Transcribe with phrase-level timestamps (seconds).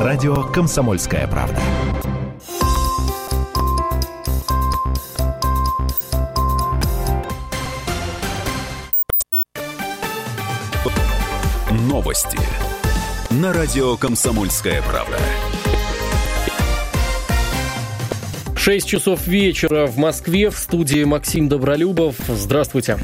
[0.00, 1.60] Радио «Комсомольская правда».
[11.70, 12.38] Новости
[13.28, 15.18] на радио «Комсомольская правда».
[18.56, 22.16] 6 часов вечера в Москве в студии Максим Добролюбов.
[22.26, 22.96] Здравствуйте.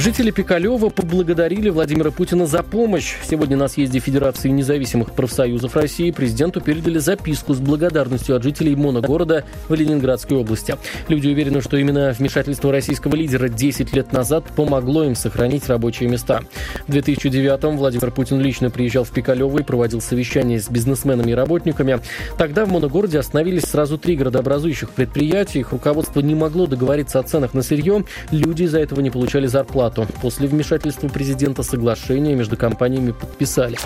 [0.00, 3.16] Жители Пикалева поблагодарили Владимира Путина за помощь.
[3.22, 9.44] Сегодня на съезде Федерации независимых профсоюзов России президенту передали записку с благодарностью от жителей моногорода
[9.68, 10.76] в Ленинградской области.
[11.08, 16.40] Люди уверены, что именно вмешательство российского лидера 10 лет назад помогло им сохранить рабочие места.
[16.88, 22.00] В 2009-м Владимир Путин лично приезжал в Пикалево и проводил совещание с бизнесменами и работниками.
[22.38, 25.60] Тогда в моногороде остановились сразу три городообразующих предприятия.
[25.60, 28.02] Их руководство не могло договориться о ценах на сырье.
[28.30, 30.12] Люди из-за этого не получали зарплату оплату.
[30.20, 33.78] После вмешательства президента соглашение между компаниями подписали.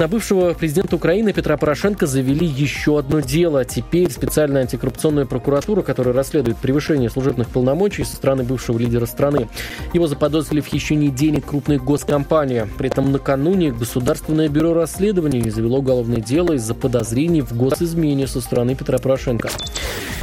[0.00, 3.66] На бывшего президента Украины Петра Порошенко завели еще одно дело.
[3.66, 9.50] Теперь специальная антикоррупционная прокуратура, которая расследует превышение служебных полномочий со стороны бывшего лидера страны.
[9.92, 12.66] Его заподозрили в хищении денег крупной госкомпании.
[12.78, 18.74] При этом накануне Государственное бюро расследований завело уголовное дело из-за подозрений в госизмене со стороны
[18.76, 19.50] Петра Порошенко.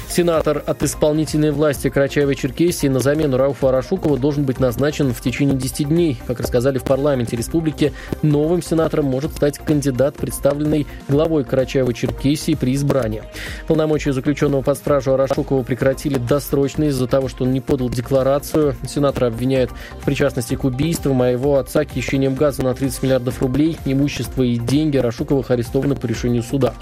[0.10, 5.90] Сенатор от исполнительной власти Карачаева-Черкесии на замену Рауфа Арашукова должен быть назначен в течение 10
[5.90, 6.18] дней.
[6.26, 7.94] Как рассказали в парламенте республики,
[8.24, 13.24] новым сенатором может стать кандидат, представленный главой Карачаева-Черкесии при избрании.
[13.68, 18.76] Полномочия заключенного под стражу Арашукова прекратили досрочно из-за того, что он не подал декларацию.
[18.88, 23.78] Сенатора обвиняют в причастности к убийству моего отца хищением газа на 30 миллиардов рублей.
[23.86, 26.74] Имущество и деньги Арашуковых арестованы по решению суда.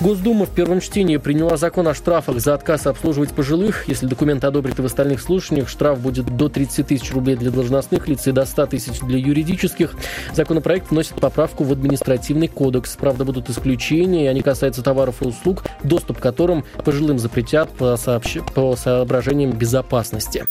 [0.00, 3.86] Госдума в первом чтении приняла закон о штрафах за отказ обслуживать пожилых.
[3.86, 8.08] Если документы одобрят и в остальных слушаниях, штраф будет до 30 тысяч рублей для должностных
[8.08, 9.92] лиц и до 100 тысяч для юридических.
[10.32, 12.96] Законопроект вносит поправку в административный кодекс.
[12.96, 17.96] Правда, будут исключения, и они касаются товаров и услуг, доступ к которым пожилым запретят по,
[17.96, 18.38] сообщ...
[18.54, 20.46] по соображениям безопасности.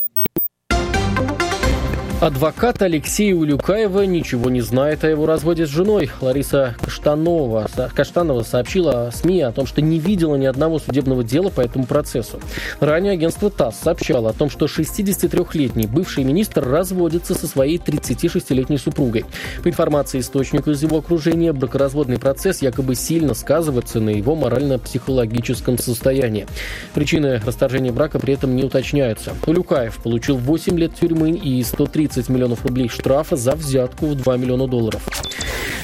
[2.20, 6.10] Адвокат Алексея Улюкаева ничего не знает о его разводе с женой.
[6.20, 11.62] Лариса Каштанова, Каштанова сообщила СМИ о том, что не видела ни одного судебного дела по
[11.62, 12.38] этому процессу.
[12.78, 19.24] Ранее агентство ТАСС сообщало о том, что 63-летний бывший министр разводится со своей 36-летней супругой.
[19.62, 26.46] По информации источника из его окружения, бракоразводный процесс якобы сильно сказывается на его морально-психологическом состоянии.
[26.92, 29.32] Причины расторжения брака при этом не уточняются.
[29.46, 34.36] Улюкаев получил 8 лет тюрьмы и 130 30 миллионов рублей штрафа за взятку в 2
[34.36, 35.02] миллиона долларов.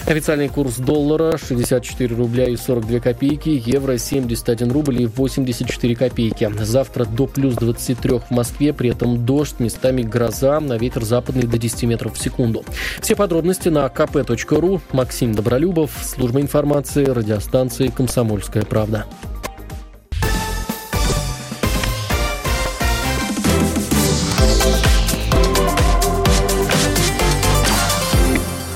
[0.07, 6.49] Официальный курс доллара 64 рубля и 42 копейки, евро 71 рубль и 84 копейки.
[6.61, 11.59] Завтра до плюс 23 в Москве, при этом дождь, местами гроза, на ветер западный до
[11.59, 12.65] 10 метров в секунду.
[13.01, 14.81] Все подробности на kp.ru.
[14.93, 19.07] Максим Добролюбов, служба информации, радиостанции «Комсомольская правда».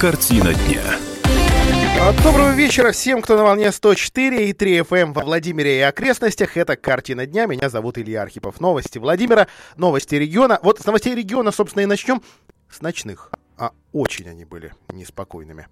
[0.01, 0.83] Картина дня.
[2.25, 6.57] Доброго вечера всем, кто на волне 104 и 3 FM эм во Владимире и окрестностях.
[6.57, 7.45] Это «Картина дня».
[7.45, 8.61] Меня зовут Илья Архипов.
[8.61, 9.47] Новости Владимира,
[9.77, 10.59] новости региона.
[10.63, 12.23] Вот с новостей региона, собственно, и начнем.
[12.71, 13.31] С ночных.
[13.59, 15.67] А очень они были неспокойными.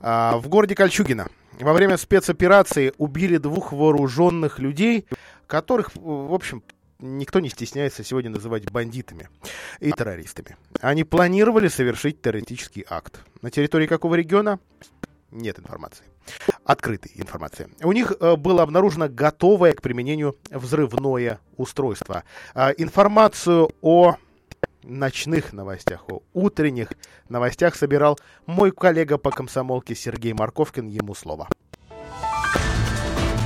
[0.00, 1.28] А, в городе Кольчугино
[1.60, 5.04] во время спецоперации убили двух вооруженных людей,
[5.46, 6.62] которых, в общем,
[6.98, 9.28] никто не стесняется сегодня называть бандитами
[9.80, 10.56] и террористами.
[10.80, 13.20] Они планировали совершить террористический акт.
[13.42, 14.58] На территории какого региона?
[15.30, 16.04] Нет информации.
[16.64, 17.68] Открытой информации.
[17.82, 22.24] У них э, было обнаружено готовое к применению взрывное устройство.
[22.54, 24.16] Э, информацию о
[24.82, 26.88] ночных новостях, о утренних
[27.28, 30.86] новостях собирал мой коллега по комсомолке Сергей Марковкин.
[30.88, 31.48] Ему слово.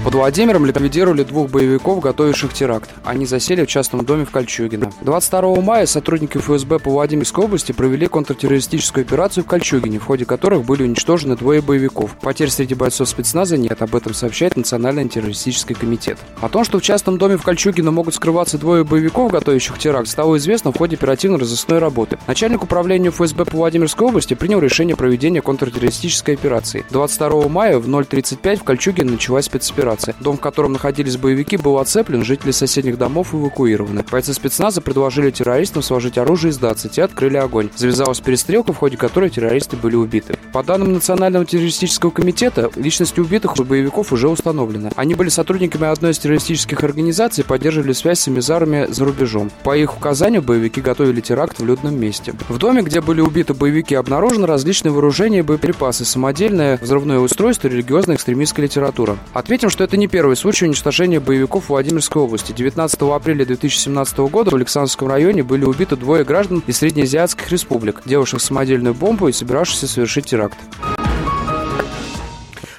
[0.02, 2.88] Под Владимиром ликвидировали двух боевиков, готовивших теракт.
[3.04, 4.90] Они засели в частном доме в Кольчугино.
[5.02, 10.64] 22 мая сотрудники ФСБ по Владимирской области провели контртеррористическую операцию в Кольчугине, в ходе которых
[10.64, 12.16] были уничтожены двое боевиков.
[12.22, 16.16] Потерь среди бойцов спецназа нет, об этом сообщает Национальный антитеррористический комитет.
[16.40, 20.38] О том, что в частном доме в Кольчугино могут скрываться двое боевиков, готовящих теракт, стало
[20.38, 22.16] известно в ходе оперативно-розыскной работы.
[22.26, 26.86] Начальник управления ФСБ по Владимирской области принял решение проведения контртеррористической операции.
[26.88, 30.14] 22 мая в 0.35 в Кольчугино началась спецоперация операции.
[30.20, 34.04] Дом, в котором находились боевики, был оцеплен, жители соседних домов эвакуированы.
[34.10, 36.88] Бойцы спецназа предложили террористам сложить оружие и сдаться.
[36.88, 37.70] Те открыли огонь.
[37.76, 40.36] Завязалась перестрелка, в ходе которой террористы были убиты.
[40.52, 44.90] По данным Национального террористического комитета, личности убитых у боевиков уже установлены.
[44.96, 49.50] Они были сотрудниками одной из террористических организаций и поддерживали связь с эмизарами за рубежом.
[49.62, 52.34] По их указанию боевики готовили теракт в людном месте.
[52.48, 57.70] В доме, где были убиты боевики, обнаружено различные вооружения и боеприпасы, самодельное взрывное устройство и
[57.70, 59.16] религиозная экстремистская литература.
[59.32, 62.52] Отметим, что это не первый случай уничтожения боевиков в Владимирской области.
[62.52, 68.40] 19 апреля 2017 года в Александровском районе были убиты двое граждан из среднеазиатских республик, делавших
[68.40, 70.58] самодельную бомбу и собиравшихся совершить теракт.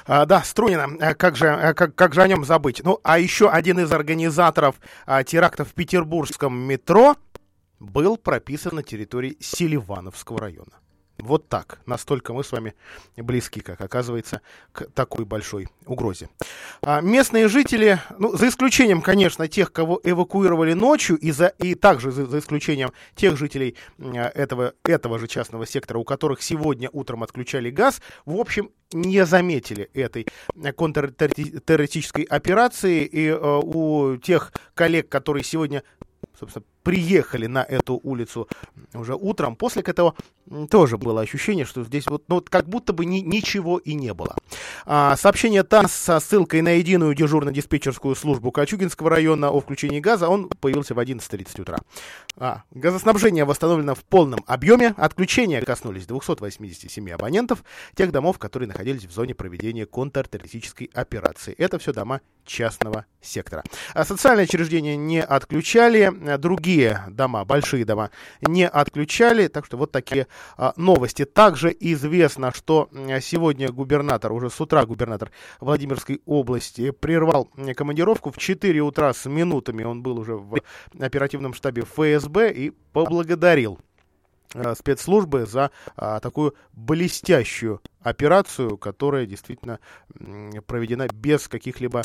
[0.06, 2.82] А, да, Струнина, а как же, а как, как же о нем забыть?
[2.84, 4.76] Ну, а еще один из организаторов
[5.26, 7.16] терактов в петербургском метро
[7.80, 10.81] был прописан на территории Селивановского района.
[11.18, 11.78] Вот так.
[11.86, 12.74] Настолько мы с вами
[13.16, 14.40] близки, как оказывается,
[14.72, 16.28] к такой большой угрозе.
[16.82, 22.10] А местные жители, ну, за исключением, конечно, тех, кого эвакуировали ночью, и, за, и также
[22.10, 27.70] за, за исключением тех жителей этого, этого же частного сектора, у которых сегодня утром отключали
[27.70, 30.26] газ, в общем, не заметили этой
[30.76, 33.04] контртеррористической операции.
[33.04, 35.82] И э, у тех коллег, которые сегодня
[36.38, 38.48] собственно, приехали на эту улицу
[38.94, 40.14] уже утром, после этого
[40.70, 44.12] тоже было ощущение, что здесь вот, ну, вот как будто бы ни, ничего и не
[44.12, 44.36] было.
[44.84, 50.48] А, сообщение ТАСС со ссылкой на единую дежурно-диспетчерскую службу Кольчугинского района о включении газа, он
[50.48, 51.78] появился в 11.30 утра.
[52.36, 54.94] А, газоснабжение восстановлено в полном объеме.
[54.96, 57.64] Отключения коснулись 287 абонентов,
[57.94, 61.54] тех домов, которые находились в зоне проведения контртеррористической операции.
[61.56, 63.62] Это все дома частного сектора.
[63.94, 66.71] А социальные учреждения не отключали, другие
[67.10, 68.10] дома, большие дома,
[68.40, 69.48] не отключали.
[69.48, 70.26] Так что вот такие
[70.56, 71.24] а, новости.
[71.24, 72.88] Также известно, что
[73.20, 75.30] сегодня губернатор, уже с утра губернатор
[75.60, 78.30] Владимирской области прервал командировку.
[78.30, 80.58] В 4 утра с минутами он был уже в
[80.98, 83.78] оперативном штабе ФСБ и поблагодарил
[84.54, 89.78] а, спецслужбы за а, такую блестящую операцию, которая действительно
[90.66, 92.02] проведена без каких-либо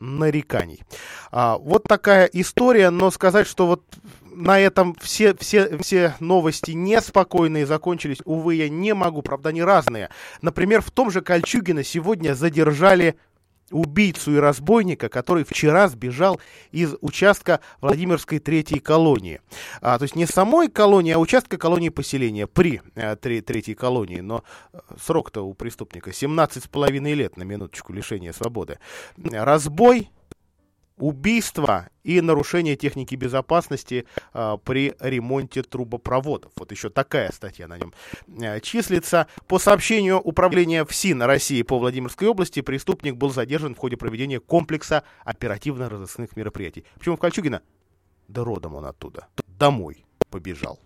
[0.00, 0.82] нареканий.
[1.30, 3.82] А, вот такая история, но сказать, что вот
[4.34, 10.10] на этом все, все, все новости неспокойные закончились, увы, я не могу, правда, они разные.
[10.42, 13.16] Например, в том же Кольчугино сегодня задержали
[13.74, 16.40] убийцу и разбойника, который вчера сбежал
[16.70, 19.40] из участка Владимирской третьей колонии.
[19.80, 24.20] А, то есть не самой колонии, а участка колонии поселения при а, третьей колонии.
[24.20, 28.78] Но э, срок-то у преступника 17,5 лет на минуточку лишения свободы.
[29.16, 30.10] Разбой,
[30.96, 36.52] убийство и нарушение техники безопасности а, при ремонте трубопроводов.
[36.56, 37.92] Вот еще такая статья на нем
[38.42, 39.26] а, числится.
[39.46, 45.04] По сообщению Управления ФСИН России по Владимирской области, преступник был задержан в ходе проведения комплекса
[45.24, 46.84] оперативно-розыскных мероприятий.
[46.98, 47.62] Почему в Кольчугино?
[48.28, 49.28] Да родом он оттуда.
[49.46, 50.80] Домой побежал.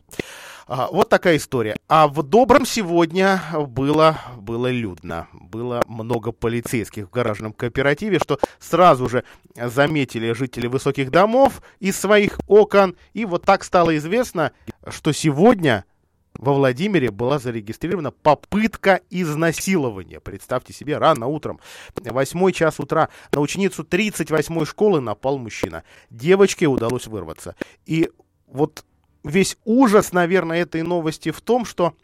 [0.66, 1.74] А, вот такая история.
[1.88, 5.26] А в Добром сегодня было, было людно.
[5.32, 9.24] Было много полицейских в гаражном кооперативе, что сразу же
[9.56, 12.94] заметили жители высоких домов из своих окон.
[13.14, 14.52] И вот так стало известно,
[14.86, 15.86] что сегодня
[16.34, 20.20] во Владимире была зарегистрирована попытка изнасилования.
[20.20, 21.58] Представьте себе, рано утром,
[21.96, 25.84] восьмой час утра, на ученицу 38-й школы напал мужчина.
[26.10, 27.56] Девочке удалось вырваться.
[27.86, 28.10] И
[28.46, 28.84] вот
[29.24, 31.94] весь ужас, наверное, этой новости в том, что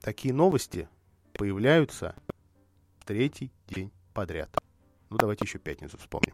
[0.00, 0.88] такие новости
[1.32, 2.14] появляются
[3.04, 4.50] третий день подряд.
[5.10, 6.32] Ну, давайте еще пятницу вспомним.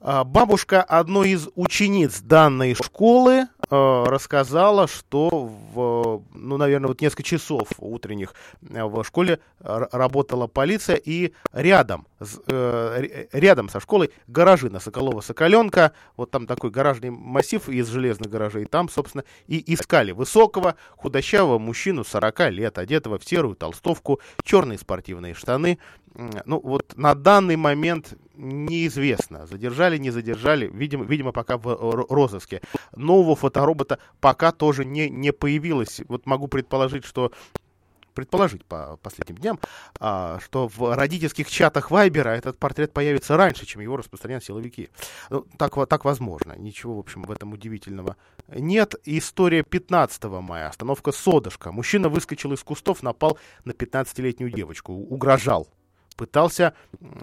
[0.00, 7.22] А, бабушка одной из учениц данной школы э, рассказала, что в, ну, наверное, вот несколько
[7.22, 8.34] часов утренних
[8.68, 12.06] э, в школе работала полиция, и рядом,
[12.46, 18.66] э, рядом со школой гаражи на Соколова-Соколенка, вот там такой гаражный массив из железных гаражей,
[18.66, 25.32] там, собственно, и искали высокого, худощавого мужчину 40 лет, одетого в серую толстовку, черные спортивные
[25.32, 25.78] штаны.
[26.44, 32.62] Ну, вот на данный момент неизвестно, задержали, не задержали, видимо, видимо пока в розыске.
[32.94, 36.00] Нового фоторобота пока тоже не, не появилось.
[36.08, 37.32] Вот могу предположить, что
[38.14, 39.60] предположить по последним дням,
[40.00, 44.88] а, что в родительских чатах Вайбера этот портрет появится раньше, чем его распространят силовики.
[45.28, 46.54] Ну, так, так возможно.
[46.56, 48.16] Ничего, в общем, в этом удивительного
[48.48, 48.94] нет.
[49.04, 50.68] История 15 мая.
[50.68, 51.72] Остановка Содышка.
[51.72, 55.68] Мужчина выскочил из кустов, напал на 15-летнюю девочку, угрожал
[56.16, 56.74] пытался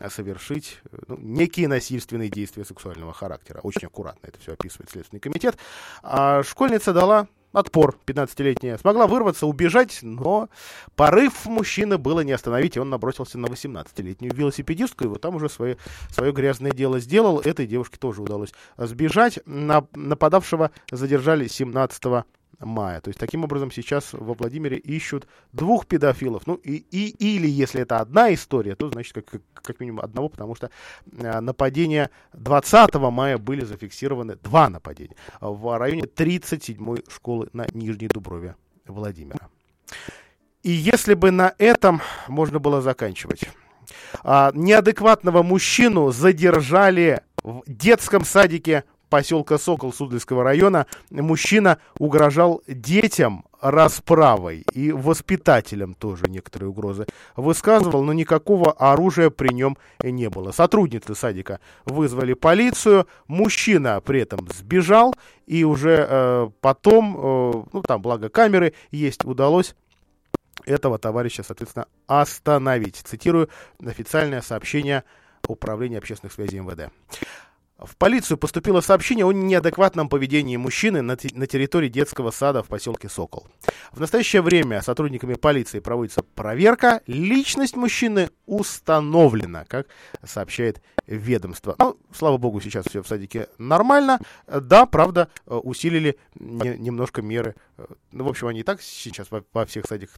[0.09, 3.59] совершить ну, некие насильственные действия сексуального характера.
[3.63, 5.57] Очень аккуратно это все описывает Следственный комитет.
[6.01, 8.77] А школьница дала отпор 15-летняя.
[8.77, 10.49] Смогла вырваться, убежать, но
[10.95, 15.49] порыв мужчины было не остановить, и он набросился на 18-летнюю велосипедистку, и вот там уже
[15.49, 15.77] свое,
[16.09, 17.39] свое грязное дело сделал.
[17.39, 19.39] Этой девушке тоже удалось сбежать.
[19.45, 22.25] На, нападавшего задержали 17
[22.63, 23.01] мая.
[23.01, 26.47] То есть, таким образом, сейчас во Владимире ищут двух педофилов.
[26.47, 30.55] Ну, и, и, или, если это одна история, то, значит, как, как минимум одного, потому
[30.55, 30.69] что
[31.11, 38.55] э, нападения 20 мая были зафиксированы, два нападения, в районе 37-й школы на Нижней Дуброве
[38.85, 39.49] Владимира.
[40.63, 43.43] И если бы на этом можно было заканчивать.
[44.23, 54.65] А, неадекватного мужчину задержали в детском садике поселка Сокол Суздальского района мужчина угрожал детям расправой
[54.73, 57.05] и воспитателям тоже некоторые угрозы
[57.35, 60.51] высказывал, но никакого оружия при нем не было.
[60.51, 65.13] Сотрудницы садика вызвали полицию, мужчина при этом сбежал,
[65.45, 69.75] и уже э, потом, э, ну там благо камеры есть, удалось
[70.65, 72.95] этого товарища, соответственно, остановить.
[72.95, 73.47] Цитирую
[73.85, 75.03] официальное сообщение
[75.49, 76.89] Управления общественных связей МВД.
[77.83, 83.09] В полицию поступило сообщение о неадекватном поведении мужчины на, на территории детского сада в поселке
[83.09, 83.45] Сокол.
[83.91, 87.01] В настоящее время сотрудниками полиции проводится проверка.
[87.07, 89.87] Личность мужчины установлена, как
[90.23, 91.75] сообщает ведомство.
[91.77, 94.19] Ну, слава богу, сейчас все в садике нормально.
[94.47, 97.55] Да, правда, усилили не, немножко меры.
[98.11, 100.17] Ну, в общем, они и так сейчас во, во всех садиках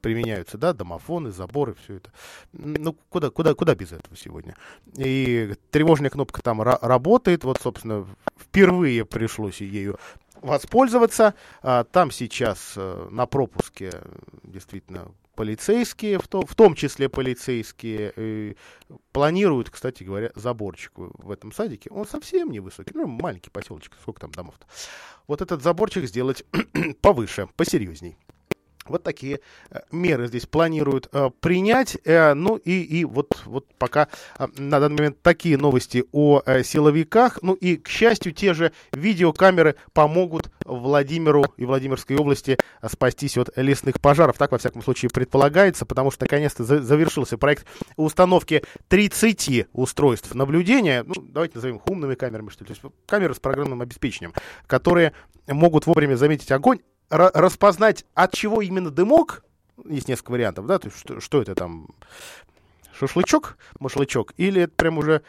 [0.00, 2.12] применяются, да, домофоны, заборы, все это.
[2.52, 4.56] Ну, куда, куда, куда без этого сегодня?
[4.96, 8.06] И тревожная кнопка там работает, вот, собственно,
[8.38, 9.98] впервые пришлось ею
[10.42, 11.34] воспользоваться.
[11.62, 13.92] А, там сейчас а, на пропуске
[14.44, 18.54] действительно полицейские, в, то, в том числе полицейские, э,
[19.12, 21.90] планируют, кстати говоря, заборчик в этом садике.
[21.90, 24.66] Он совсем невысокий, ну, маленький поселочек, сколько там домов-то.
[25.28, 26.44] Вот этот заборчик сделать
[27.02, 28.16] повыше, посерьезней.
[28.88, 29.40] Вот такие
[29.70, 31.96] э, меры здесь планируют э, принять.
[32.04, 37.40] Э, ну и, и вот, вот пока на данный момент такие новости о силовиках.
[37.42, 44.00] Ну и, к счастью, те же видеокамеры помогут Владимиру и Владимирской области спастись от лесных
[44.00, 44.38] пожаров.
[44.38, 47.66] Так, во всяком случае, предполагается, потому что наконец-то за завершился проект
[47.96, 51.04] установки 30 устройств наблюдения.
[51.04, 52.68] Ну, давайте назовем их умными камерами, что ли.
[52.68, 54.32] То есть камеры с программным обеспечением,
[54.66, 55.12] которые
[55.46, 59.44] могут вовремя заметить огонь распознать, от чего именно дымок,
[59.84, 61.88] есть несколько вариантов, да, то есть что, что это там,
[62.98, 65.22] шашлычок, машлычок, или это прям уже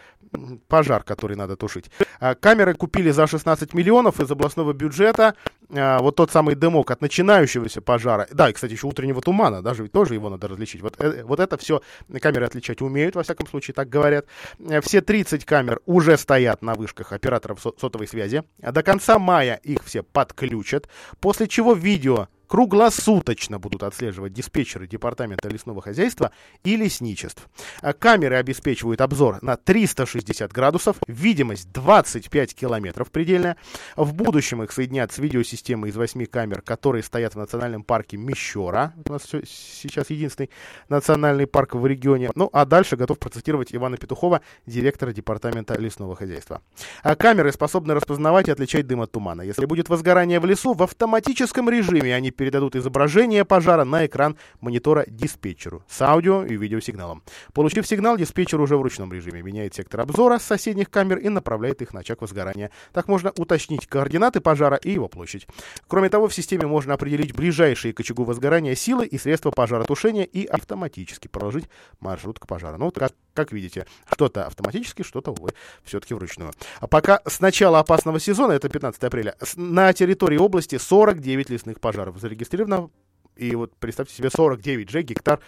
[0.67, 1.85] пожар, который надо тушить.
[2.19, 5.35] А, камеры купили за 16 миллионов из областного бюджета.
[5.69, 8.27] А, вот тот самый дымок от начинающегося пожара.
[8.31, 10.81] Да, и, кстати, еще утреннего тумана, даже ведь тоже его надо различить.
[10.81, 11.81] Вот, э, вот это все
[12.21, 14.25] камеры отличать умеют, во всяком случае, так говорят.
[14.59, 18.43] Э, все 30 камер уже стоят на вышках операторов сотовой связи.
[18.59, 20.87] До конца мая их все подключат,
[21.19, 26.31] после чего видео круглосуточно будут отслеживать диспетчеры Департамента лесного хозяйства
[26.63, 27.47] и лесничеств.
[27.81, 33.57] А камеры обеспечивают обзор на 360 градусов, видимость 25 километров предельная.
[33.95, 38.93] В будущем их соединят с видеосистемой из 8 камер, которые стоят в национальном парке Мещера.
[39.05, 40.49] У нас сейчас единственный
[40.89, 42.31] национальный парк в регионе.
[42.35, 46.61] Ну, а дальше готов процитировать Ивана Петухова, директора Департамента лесного хозяйства.
[47.03, 49.41] А камеры способны распознавать и отличать дым от тумана.
[49.41, 55.03] Если будет возгорание в лесу, в автоматическом режиме они передадут изображение пожара на экран монитора
[55.07, 57.23] диспетчеру с аудио и видеосигналом.
[57.53, 61.81] Получив сигнал, диспетчер уже в ручном режиме меняет сектор обзора с соседних камер и направляет
[61.81, 62.71] их на очаг возгорания.
[62.93, 65.47] Так можно уточнить координаты пожара и его площадь.
[65.87, 70.45] Кроме того, в системе можно определить ближайшие к очагу возгорания силы и средства пожаротушения и
[70.45, 71.65] автоматически проложить
[71.99, 72.77] маршрут к пожару.
[72.77, 75.51] Ну, вот как, как видите, что-то автоматически, что-то, увы,
[75.83, 76.53] все-таки вручную.
[76.79, 82.17] А пока с начала опасного сезона, это 15 апреля, на территории области 49 лесных пожаров
[82.17, 82.89] зарегистрировано
[83.35, 85.39] и вот представьте себе 49 же гектар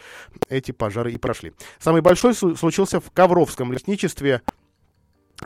[0.49, 1.53] эти пожары и прошли.
[1.79, 4.43] Самый большой случился в Ковровском лесничестве.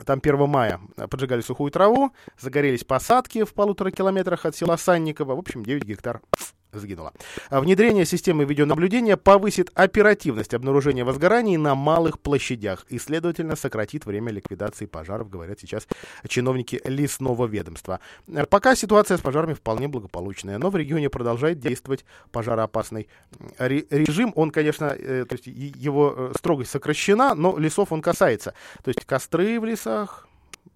[0.04, 5.34] Там 1 мая поджигали сухую траву, загорелись посадки в полутора километрах от села Санниково.
[5.34, 6.20] В общем, 9 гектар
[6.78, 7.12] сгинула.
[7.50, 14.32] А внедрение системы видеонаблюдения повысит оперативность обнаружения возгораний на малых площадях и, следовательно, сократит время
[14.32, 15.86] ликвидации пожаров, говорят сейчас
[16.28, 18.00] чиновники лесного ведомства.
[18.50, 23.08] Пока ситуация с пожарами вполне благополучная, но в регионе продолжает действовать пожароопасный
[23.58, 24.32] режим.
[24.36, 28.54] Он, конечно, э, то есть его э, строгость сокращена, но лесов он касается.
[28.82, 30.28] То есть костры в лесах,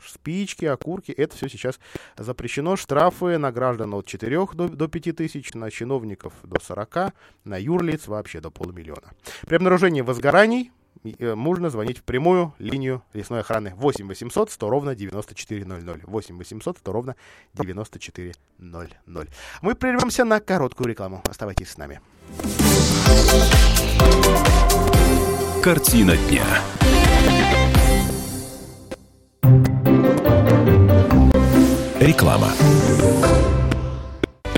[0.05, 1.79] спички, окурки, это все сейчас
[2.17, 2.77] запрещено.
[2.77, 7.13] Штрафы на граждан от 4 до, до 5 тысяч, на чиновников до 40,
[7.45, 9.13] на юрлиц вообще до полумиллиона.
[9.47, 10.71] При обнаружении возгораний
[11.05, 16.01] э, можно звонить в прямую линию лесной охраны 8 800 100 ровно 9400.
[16.07, 17.17] 8 800 100 ровно
[17.55, 19.29] 9400.
[19.63, 21.23] Мы прервемся на короткую рекламу.
[21.29, 22.01] Оставайтесь с нами.
[25.63, 26.45] Картина дня.
[32.09, 32.49] Реклама.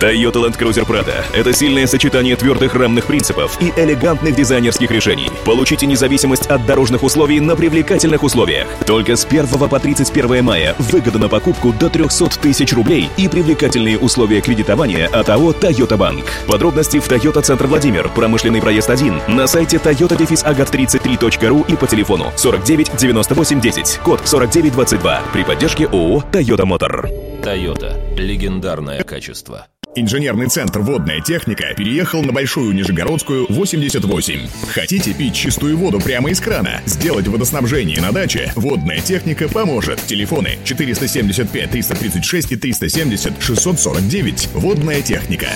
[0.01, 5.29] Toyota Land Cruiser Prado– это сильное сочетание твердых рамных принципов и элегантных дизайнерских решений.
[5.45, 8.67] Получите независимость от дорожных условий на привлекательных условиях.
[8.87, 13.99] Только с 1 по 31 мая выгода на покупку до 300 тысяч рублей и привлекательные
[13.99, 16.25] условия кредитования от АО Toyota Bank.
[16.47, 22.97] Подробности в Toyota Центр Владимир, промышленный проезд 1, на сайте toyota-agat33.ru и по телефону 49
[22.97, 27.30] 98 10, код 4922 при поддержке ООО Toyota Motor.
[27.43, 27.97] Toyota.
[28.17, 29.67] Легендарное качество.
[29.97, 34.47] Инженерный центр «Водная техника» переехал на Большую Нижегородскую, 88.
[34.73, 36.81] Хотите пить чистую воду прямо из крана?
[36.87, 38.53] Сделать водоснабжение на даче?
[38.57, 40.01] «Водная техника» поможет.
[40.07, 44.49] Телефоны 475 336 и 370 649.
[44.55, 45.49] «Водная техника».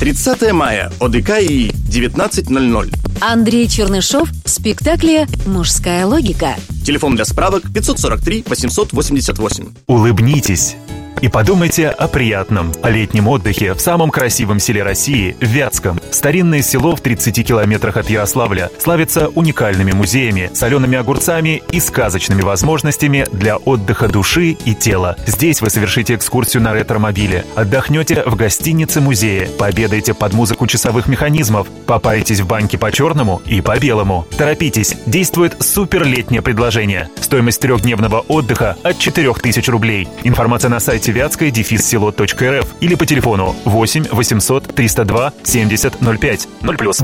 [0.00, 0.92] 30 мая.
[1.00, 2.94] ОДК и 19.00.
[3.20, 6.54] Андрей Чернышов в спектакле «Мужская логика».
[6.84, 9.74] Телефон для справок 543 888.
[9.86, 10.76] Улыбнитесь
[11.20, 16.00] и подумайте о приятном, о летнем отдыхе в самом красивом селе России, Вятском.
[16.10, 23.26] Старинное село в 30 километрах от Ярославля славится уникальными музеями, солеными огурцами и сказочными возможностями
[23.32, 25.16] для отдыха души и тела.
[25.26, 32.40] Здесь вы совершите экскурсию на ретромобиле, отдохнете в гостинице-музее, пообедаете под музыку часовых механизмов, попаритесь
[32.40, 34.26] в баньке по черному и по белому.
[34.36, 37.08] Торопитесь, действует супер летнее предложение.
[37.20, 40.08] Стоимость трехдневного отдыха от 4000 рублей.
[40.22, 46.76] Информация на сайте вятская дефис село.рф или по телефону 8 800 302 70 05 0
[46.76, 46.98] плюс.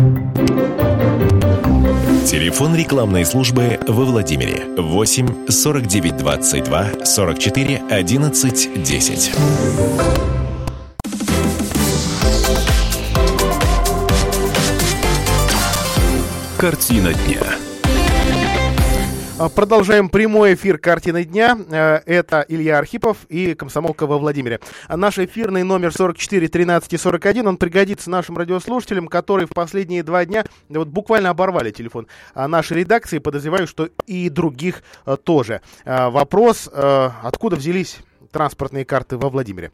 [2.26, 9.32] Телефон рекламной службы во Владимире 8 49 22 44 11 10.
[16.56, 17.51] Картина дня.
[19.42, 21.58] А, Продолжаем прямой эфир «Картины дня».
[21.68, 24.60] Э, Это Илья Архипов и комсомолка во Владимире.
[24.86, 30.24] А Наш эфирный номер 44 13 41, он пригодится нашим радиослушателям, которые в последние два
[30.26, 33.18] дня вот буквально оборвали телефон а, нашей редакции.
[33.18, 35.60] Подозреваю, что и других э, тоже.
[35.84, 37.98] Вопрос, э, откуда взялись
[38.30, 39.72] транспортные карты во Владимире?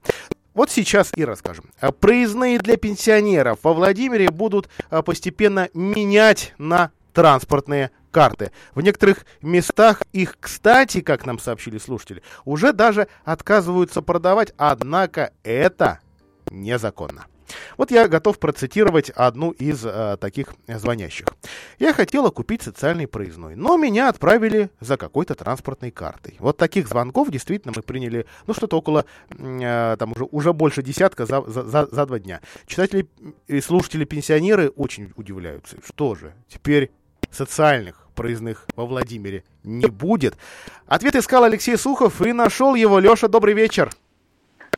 [0.54, 1.66] Вот сейчас и расскажем.
[2.00, 4.70] Проездные для пенсионеров во Владимире будут
[5.04, 8.50] постепенно менять на транспортные карты.
[8.74, 16.00] В некоторых местах их, кстати, как нам сообщили слушатели, уже даже отказываются продавать, однако это
[16.50, 17.26] незаконно.
[17.76, 21.26] Вот я готов процитировать одну из э, таких звонящих.
[21.78, 26.34] Я хотела купить социальный проездной, но меня отправили за какой-то транспортной картой.
[26.40, 31.24] Вот таких звонков действительно мы приняли, ну, что-то около, э, там уже, уже больше десятка
[31.24, 32.40] за, за, за, два дня.
[32.66, 33.08] Читатели
[33.46, 35.76] и слушатели-пенсионеры очень удивляются.
[35.86, 36.90] Что же, теперь
[37.30, 40.34] социальных проездных во Владимире не будет.
[40.88, 42.98] Ответ искал Алексей Сухов и нашел его.
[42.98, 43.90] Леша, добрый вечер.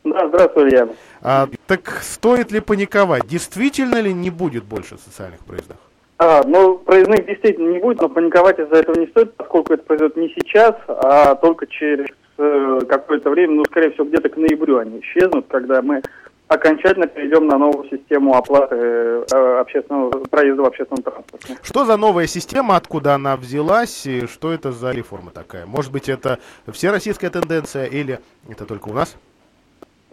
[0.03, 0.87] Да, здравствуй, Илья.
[1.21, 3.27] А, так стоит ли паниковать?
[3.27, 5.77] Действительно ли не будет больше социальных проездов?
[6.19, 10.17] А, ну, проездных действительно не будет, но паниковать из-за этого не стоит, поскольку это произойдет
[10.17, 12.05] не сейчас, а только через
[12.37, 16.03] э, какое-то время, ну, скорее всего, где-то к ноябрю они исчезнут, когда мы
[16.51, 21.55] окончательно перейдем на новую систему оплаты э, общественного проезда в общественном транспорте.
[21.63, 25.65] Что за новая система, откуда она взялась, и что это за реформа такая?
[25.65, 29.15] Может быть, это всероссийская тенденция или это только у нас?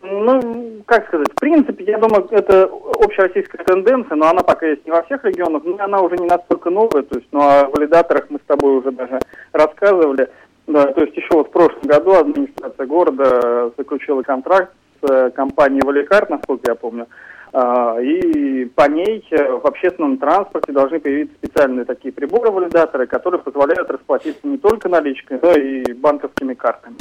[0.00, 2.70] Ну, как сказать, в принципе, я думаю, это
[3.02, 6.70] общероссийская тенденция, но она пока есть не во всех регионах, но она уже не настолько
[6.70, 9.18] новая, то есть, ну, о валидаторах мы с тобой уже даже
[9.52, 10.28] рассказывали.
[10.68, 14.70] Да, то есть еще вот в прошлом году администрация города заключила контракт
[15.00, 17.06] с э, компанией Валикарт, насколько я помню,
[17.52, 24.46] а, и по ней в общественном транспорте должны появиться специальные такие приборы-валидаторы, которые позволяют расплатиться
[24.46, 26.96] не только наличкой, но и банковскими картами.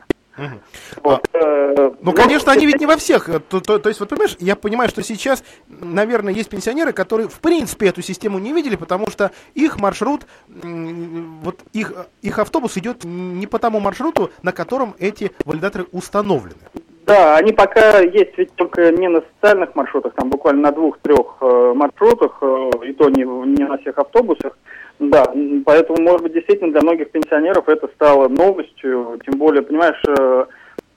[1.02, 3.28] Вот, э, ну, конечно, они ведь не во всех.
[3.28, 7.28] э, То, то- то есть, вот понимаешь, я понимаю, что сейчас, наверное, есть пенсионеры, которые
[7.28, 13.04] в принципе эту систему не видели, потому что их маршрут, вот их, их автобус идет
[13.04, 16.60] не по тому маршруту, на котором эти валидаторы установлены.
[17.08, 21.74] Да, они пока есть ведь только не на социальных маршрутах, там буквально на двух-трех э,
[21.74, 24.58] маршрутах, э, и то не, не на всех автобусах.
[25.00, 25.26] Да,
[25.64, 30.46] поэтому, может быть, действительно для многих пенсионеров это стало новостью, тем более, понимаешь, э,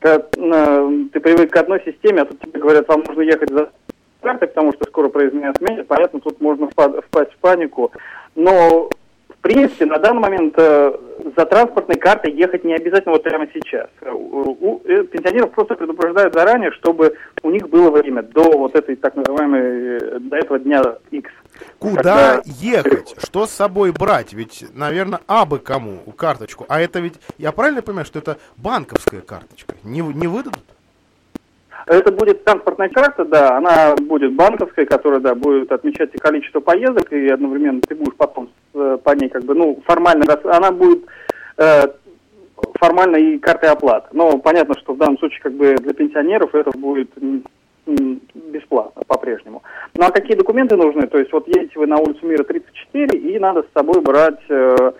[0.00, 3.70] как, э, ты привык к одной системе, а тут тебе говорят, вам нужно ехать за
[4.20, 7.92] картой, потому что скоро проездные отменят, понятно, тут можно впасть в панику,
[8.34, 8.90] но
[9.40, 10.92] принципе, на данный момент э,
[11.36, 13.88] за транспортной картой ехать не обязательно вот прямо сейчас.
[14.02, 18.96] У, у, э, пенсионеров просто предупреждают заранее, чтобы у них было время до вот этой
[18.96, 21.30] так называемой, э, до этого дня X.
[21.78, 23.14] Куда Когда- ехать?
[23.22, 24.32] Что с собой брать?
[24.32, 26.64] Ведь, наверное, абы кому карточку.
[26.68, 29.74] А это ведь, я правильно понимаю, что это банковская карточка?
[29.84, 30.64] Не, не выдадут?
[31.86, 37.12] Это будет транспортная карта, да, она будет банковской, которая, да, будет отмечать и количество поездок,
[37.12, 41.04] и одновременно ты будешь потом э, по ней как бы, ну, формально, она будет
[41.58, 41.86] э,
[42.78, 44.08] формально и картой оплаты.
[44.12, 47.10] Но понятно, что в данном случае как бы для пенсионеров это будет
[47.86, 49.62] бесплатно по-прежнему.
[49.94, 51.06] Ну а какие документы нужны?
[51.06, 54.92] То есть вот едете вы на улицу Мира 34 и надо с собой брать, э,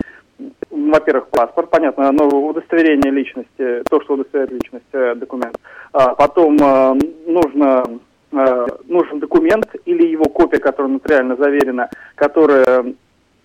[0.69, 5.57] во-первых, паспорт, понятно, но удостоверение личности, то, что удостоверяет личность, э, документ.
[5.93, 7.83] А потом э, нужно
[8.31, 12.93] э, нужен документ или его копия, которая нотариально заверена, которая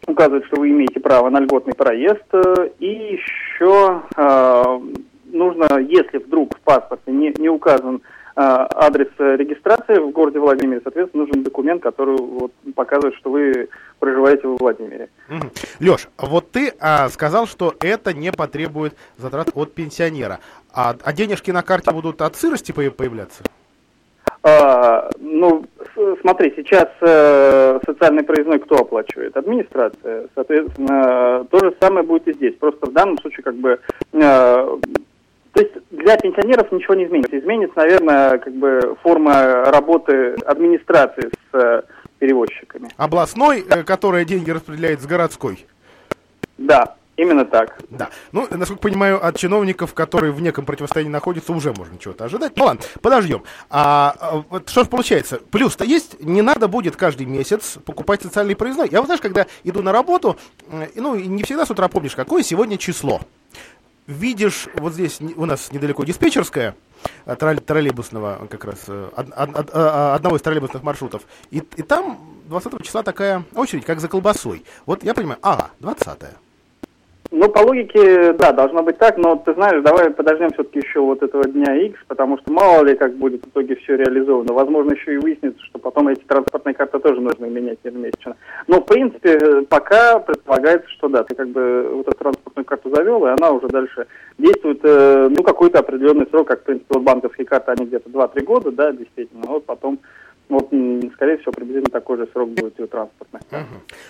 [0.07, 2.25] указывает, что вы имеете право на льготный проезд.
[2.33, 2.87] э, И
[3.19, 4.81] еще э,
[5.33, 8.01] нужно, если вдруг в паспорте не, не указан э,
[8.37, 14.57] адрес регистрации в городе Владимире, соответственно, нужен документ, который вот, показывает, что вы проживаете во
[14.57, 15.09] Владимире.
[15.81, 20.39] Леш, вот ты а, сказал, что это не потребует затрат от пенсионера.
[20.73, 23.43] А, а денежки на карте будут от сырости по- появляться?
[24.43, 25.65] А, ну,
[26.21, 29.37] смотри, сейчас э, социальный проездной кто оплачивает?
[29.37, 30.29] Администрация.
[30.35, 32.55] Соответственно, то же самое будет и здесь.
[32.57, 33.79] Просто в данном случае как бы...
[34.13, 34.19] э,
[35.53, 37.39] то есть для пенсионеров ничего не изменится.
[37.39, 41.83] Изменится, наверное, как бы форма работы администрации с э,
[42.19, 42.91] перевозчиками.
[42.97, 45.67] Областной, э, которая деньги распределяет с городской.
[46.59, 47.79] Да, именно так.
[47.91, 48.11] Да.
[48.33, 52.53] Ну, насколько понимаю, от чиновников, которые в неком противостоянии находятся, уже можно чего-то ожидать.
[52.57, 53.43] Ну ладно, подождем.
[53.71, 55.41] А, а, вот что ж получается?
[55.51, 58.89] Плюс-то есть, не надо будет каждый месяц покупать социальный проездной.
[58.91, 60.37] Я вот знаешь, когда иду на работу,
[60.71, 63.21] э, ну, не всегда с утра помнишь, какое сегодня число.
[64.07, 66.77] Видишь, вот здесь у нас недалеко диспетчерская,
[67.25, 71.23] э, троллей- троллейбусного, как раз, э, од- а, одного из троллейбусных маршрутов.
[71.51, 74.65] И, и там 20 числа такая очередь, как за колбасой.
[74.87, 76.37] Вот я понимаю, ага, 20
[77.31, 81.23] Ну, по логике, да, должно быть так, но ты знаешь, давай подождем все-таки еще вот
[81.23, 84.53] этого дня X, потому что мало ли как будет в итоге все реализовано.
[84.53, 88.37] Возможно, еще и выяснится, что потом эти транспортные карты тоже нужно менять ежемесячно.
[88.69, 93.27] Но, в принципе, пока предполагается, что да, ты как бы вот эту транспортную карту завел,
[93.27, 94.07] и она уже дальше
[94.39, 98.45] действует, э, ну, какой-то определенный срок, как, в принципе, вот банковские карты, они где-то 2-3
[98.45, 99.99] года, да, действительно, вот потом,
[100.49, 100.67] вот,
[101.15, 103.43] скорее всего, приблизительно такой же срок будет и у транспортных.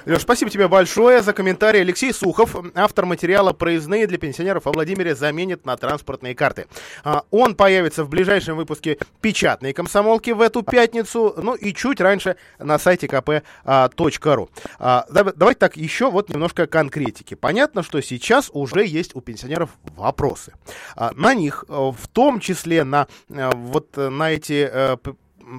[0.04, 1.80] Леш, спасибо тебе большое за комментарий.
[1.80, 6.66] Алексей Сухов, автор материала «Проездные для пенсионеров во Владимире заменят на транспортные карты».
[7.04, 12.36] А, Он появится в ближайшем выпуске печатной комсомолки в эту пятницу, ну и чуть раньше
[12.58, 14.48] на сайте kp.ru.
[14.78, 17.34] А, дав- Давайте так, еще вот немножко конкретики.
[17.34, 20.52] Понятно, что сейчас уже есть у пенсионеров вопросы.
[20.96, 24.70] А, На них, э, в том числе на э, вот э, на эти,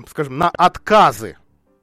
[0.08, 1.38] скажем, на отказы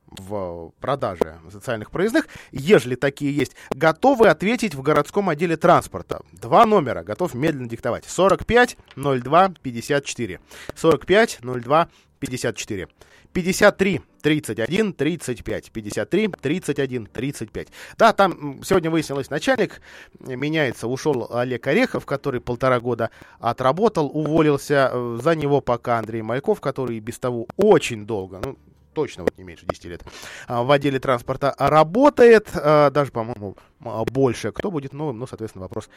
[0.07, 6.23] в продаже социальных проездных, ежели такие есть, готовы ответить в городском отделе транспорта.
[6.33, 8.05] Два номера, готов медленно диктовать.
[8.07, 10.41] 45 02 54.
[10.75, 11.89] 45 02
[12.21, 12.89] 54.
[13.33, 15.71] 53 31 35.
[15.71, 17.69] 53 31 35.
[17.99, 19.83] Да, там сегодня выяснилось начальник,
[20.27, 24.91] э, меняется, ушел Олег Орехов, который полтора года отработал, уволился.
[24.93, 28.57] э, За него пока Андрей Мальков, который без того очень долго, ну,
[28.95, 30.03] точно вот не меньше 10 лет,
[30.47, 34.53] а, в отделе транспорта работает, а, даже, по-моему, м, больше.
[34.53, 35.89] Кто будет новым, ну, соответственно, вопрос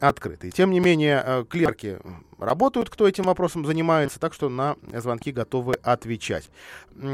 [0.00, 0.50] открытый.
[0.50, 1.98] Тем не менее, клерки
[2.38, 6.48] работают, кто этим вопросом занимается, так что на звонки готовы отвечать.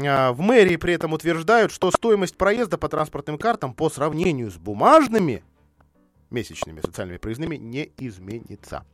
[0.05, 4.55] А, В мэрии при этом утверждают, что стоимость проезда по транспортным картам по сравнению с
[4.55, 5.43] бумажными
[6.33, 8.85] месячными социальными проездными не изменится.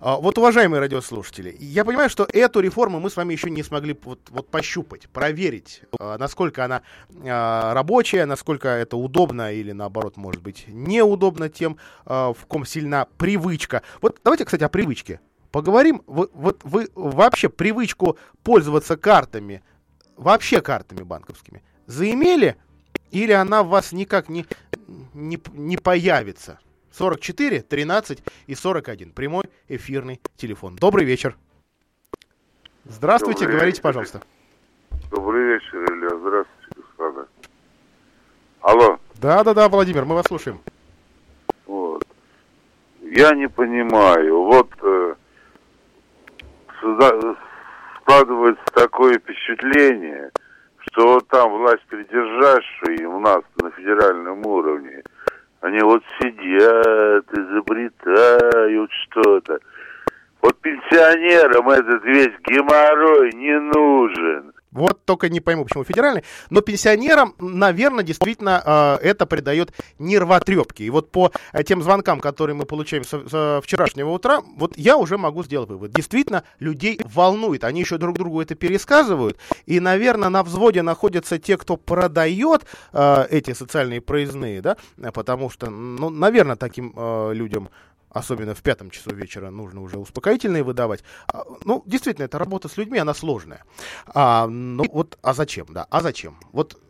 [0.00, 3.98] А, Вот, уважаемые радиослушатели, я понимаю, что эту реформу мы с вами еще не смогли
[4.04, 6.82] вот, вот пощупать, проверить, а, насколько она
[7.24, 13.82] а, рабочая, насколько это удобно или, наоборот, может быть, неудобно тем, в ком сильна привычка.
[14.00, 16.02] Вот давайте, кстати, о привычке поговорим.
[16.06, 19.62] Вы, вот вы вообще привычку пользоваться картами,
[20.16, 22.56] вообще картами банковскими, заимели
[23.10, 24.46] или она в вас никак не,
[25.14, 26.58] не, не появится?
[26.92, 29.12] 44, 13 и 41.
[29.12, 30.76] Прямой эфирный телефон.
[30.76, 31.36] Добрый вечер.
[32.84, 33.82] Здравствуйте, Добрый говорите, вечер.
[33.82, 34.22] пожалуйста.
[35.10, 36.08] Добрый вечер, Илья.
[36.08, 37.28] Здравствуйте, господа.
[38.60, 38.98] Алло.
[39.20, 40.60] Да-да-да, Владимир, мы вас слушаем.
[41.66, 42.04] Вот.
[43.02, 44.42] Я не понимаю.
[44.42, 45.14] Вот э,
[46.80, 47.36] созда-
[48.00, 50.30] складывается такое впечатление,
[50.80, 55.02] что вот там власть придержащая у нас на федеральном уровне
[55.60, 59.58] Они вот сидят, изобретают что-то.
[60.40, 64.52] Вот пенсионерам этот весь геморрой не нужен.
[64.70, 66.24] Вот только не пойму, почему федеральный.
[66.50, 70.82] Но пенсионерам, наверное, действительно э, это придает нервотрепки.
[70.82, 75.16] И вот по э, тем звонкам, которые мы получаем с, вчерашнего утра, вот я уже
[75.16, 75.92] могу сделать вывод.
[75.92, 77.64] Действительно, людей волнует.
[77.64, 79.38] Они еще друг другу это пересказывают.
[79.66, 84.76] И, наверное, на взводе находятся те, кто продает э, эти социальные проездные, да,
[85.12, 87.70] потому что, ну, наверное, таким э, людям
[88.10, 91.02] особенно в пятом часу вечера, нужно уже успокоительные выдавать.
[91.32, 93.64] А, ну, действительно, эта работа с людьми, она сложная.
[94.06, 96.38] А, ну, вот, а зачем, да, а зачем?
[96.52, 96.80] Вот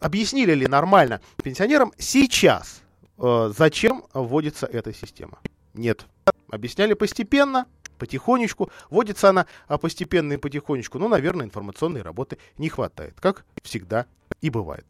[0.00, 2.82] объяснили ли нормально пенсионерам сейчас,
[3.18, 5.38] э, зачем вводится эта система?
[5.74, 6.06] Нет.
[6.50, 7.66] Объясняли постепенно,
[7.98, 8.70] потихонечку.
[8.90, 10.98] Вводится она а, постепенно и потихонечку.
[10.98, 14.06] Ну, наверное, информационной работы не хватает, как всегда
[14.40, 14.86] и бывает.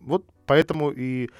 [0.00, 1.30] Вот поэтому и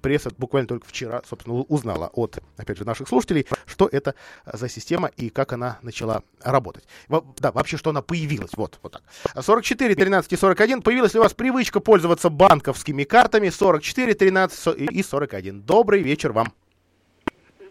[0.00, 5.10] пресса буквально только вчера, собственно, узнала от, опять же, наших слушателей, что это за система
[5.16, 6.84] и как она начала работать.
[7.08, 8.50] Да, вообще, что она появилась.
[8.56, 9.02] Вот, вот так.
[9.42, 10.82] 44, 13 и 41.
[10.82, 13.48] Появилась ли у вас привычка пользоваться банковскими картами?
[13.48, 15.62] 44, 13 и 41.
[15.62, 16.48] Добрый вечер вам.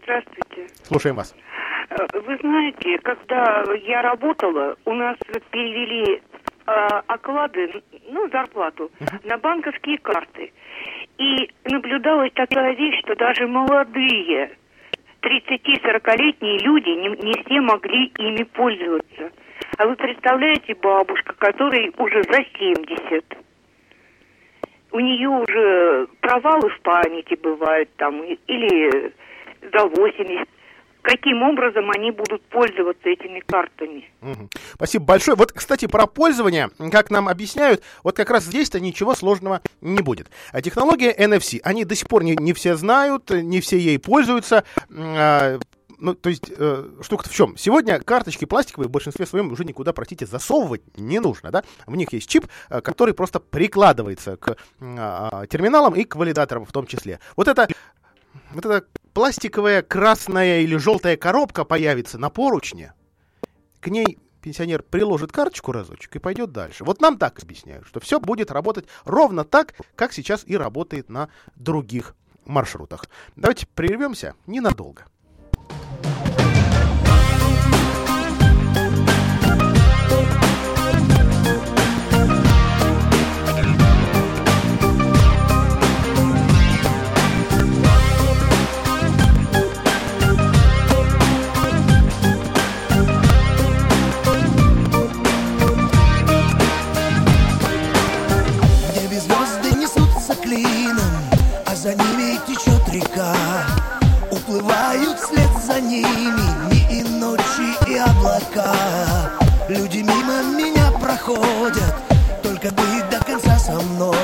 [0.02, 0.68] Здравствуйте.
[0.82, 1.34] Слушаем вас.
[1.90, 5.16] Э, вы знаете, когда я работала, у нас
[5.50, 6.22] перевели
[6.66, 6.72] э,
[7.06, 9.28] оклады, ну, зарплату, uh-huh.
[9.28, 10.52] на банковские карты.
[11.20, 14.52] И наблюдалась такая вещь, что даже молодые
[15.20, 19.30] 30-40-летние люди не, не все могли ими пользоваться.
[19.76, 23.24] А вы представляете бабушка, которой уже за 70.
[24.92, 29.12] У нее уже провалы в памяти бывают там, или
[29.60, 30.48] за 80
[31.02, 34.08] каким образом они будут пользоваться этими картами.
[34.22, 34.50] Угу.
[34.74, 35.36] Спасибо большое.
[35.36, 40.28] Вот, кстати, про пользование, как нам объясняют, вот как раз здесь-то ничего сложного не будет.
[40.52, 44.64] А технология NFC, они до сих пор не, не все знают, не все ей пользуются.
[44.90, 45.58] А,
[46.00, 47.56] ну, то есть, э, штука-то в чем?
[47.56, 51.62] Сегодня карточки пластиковые в большинстве своем уже никуда, простите, засовывать не нужно, да?
[51.86, 56.72] В них есть чип, э, который просто прикладывается к э, терминалам и к валидаторам в
[56.72, 57.20] том числе.
[57.36, 57.68] Вот это
[58.52, 62.94] вот эта пластиковая красная или желтая коробка появится на поручне,
[63.80, 66.84] к ней пенсионер приложит карточку разочек и пойдет дальше.
[66.84, 71.28] Вот нам так объясняют, что все будет работать ровно так, как сейчас и работает на
[71.56, 72.14] других
[72.46, 73.04] маршрутах.
[73.36, 75.04] Давайте прервемся ненадолго.
[102.92, 103.34] река
[104.30, 108.74] Уплывают вслед за ними дни и ночи и облака.
[109.68, 111.94] Люди мимо меня проходят,
[112.42, 114.14] только ты до конца со мной.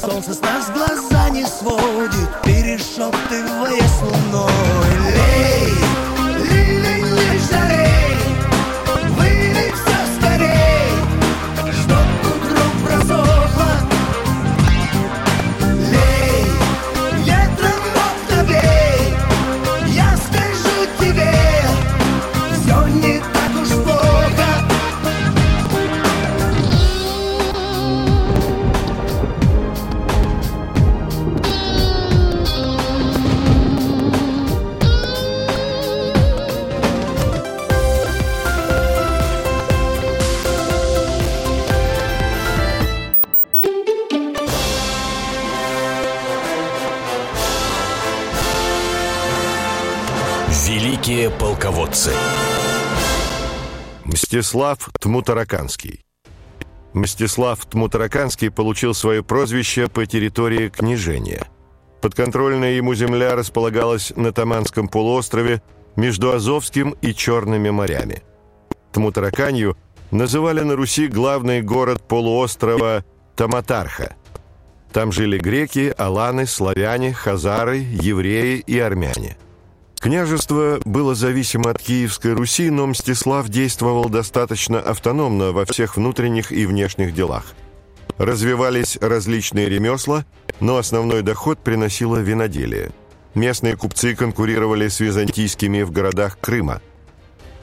[0.00, 4.85] Солнце с нас глаза не сводит, перешептывая с луной.
[54.04, 56.04] Мстислав Тмутараканский.
[56.92, 61.48] Мстислав Тмутараканский получил свое прозвище по территории княжения.
[62.00, 65.62] Подконтрольная ему земля располагалась на Таманском полуострове
[65.96, 68.22] между Азовским и Черными морями.
[68.92, 69.76] Тмутараканью
[70.12, 74.14] называли на Руси главный город полуострова Таматарха.
[74.92, 79.36] Там жили греки, аланы, славяне, хазары, евреи и армяне–
[80.00, 86.66] Княжество было зависимо от Киевской Руси, но Мстислав действовал достаточно автономно во всех внутренних и
[86.66, 87.54] внешних делах.
[88.18, 90.24] Развивались различные ремесла,
[90.60, 92.90] но основной доход приносило виноделие.
[93.34, 96.80] Местные купцы конкурировали с византийскими в городах Крыма.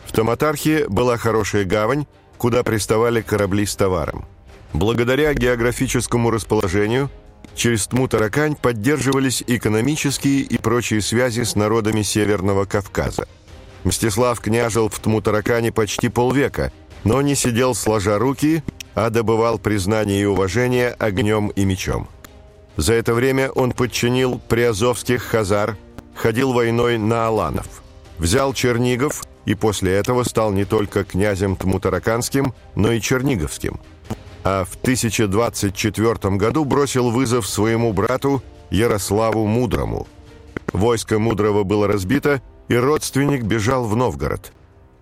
[0.05, 2.05] В Томатархе была хорошая гавань,
[2.37, 4.25] куда приставали корабли с товаром.
[4.73, 7.09] Благодаря географическому расположению
[7.55, 13.27] Через Тмутаракань поддерживались экономические и прочие связи с народами Северного Кавказа.
[13.83, 16.71] Мстислав княжил в Тмутаракане почти полвека,
[17.03, 18.63] но не сидел сложа руки,
[18.95, 22.07] а добывал признание и уважение огнем и мечом.
[22.77, 25.77] За это время он подчинил приазовских хазар,
[26.15, 27.83] ходил войной на Аланов,
[28.17, 33.79] взял Чернигов и после этого стал не только князем Тмутараканским, но и Черниговским.
[34.43, 40.07] А в 1024 году бросил вызов своему брату Ярославу Мудрому.
[40.73, 44.51] Войско Мудрого было разбито, и родственник бежал в Новгород.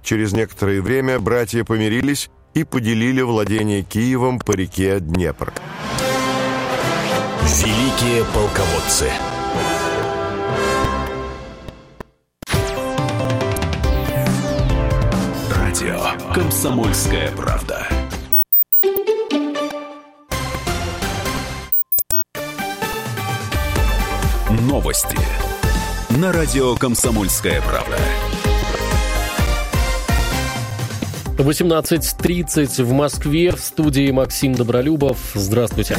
[0.03, 5.53] Через некоторое время братья помирились и поделили владение Киевом по реке Днепр.
[7.43, 9.09] Великие полководцы.
[15.49, 18.00] Радио «Комсомольская правда».
[24.71, 25.17] Новости.
[26.11, 27.97] На радио «Комсомольская правда».
[31.35, 33.51] 18.30 в Москве.
[33.51, 35.17] В студии Максим Добролюбов.
[35.33, 35.97] Здравствуйте.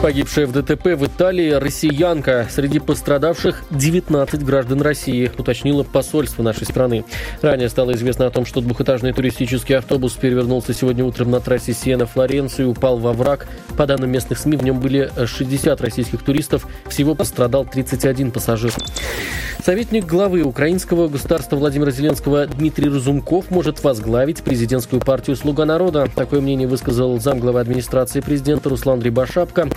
[0.00, 2.46] Погибшая в ДТП в Италии россиянка.
[2.50, 7.04] Среди пострадавших 19 граждан России, уточнило посольство нашей страны.
[7.40, 12.66] Ранее стало известно о том, что двухэтажный туристический автобус перевернулся сегодня утром на трассе Сиена-Флоренция
[12.66, 13.48] и упал во враг.
[13.76, 16.66] По данным местных СМИ, в нем были 60 российских туристов.
[16.88, 18.72] Всего пострадал 31 пассажир.
[19.64, 26.08] Советник главы украинского государства Владимира Зеленского Дмитрий Разумков может возглавить президентскую партию «Слуга народа».
[26.14, 29.68] Такое мнение высказал замглавы администрации президента Руслан Рябошапка.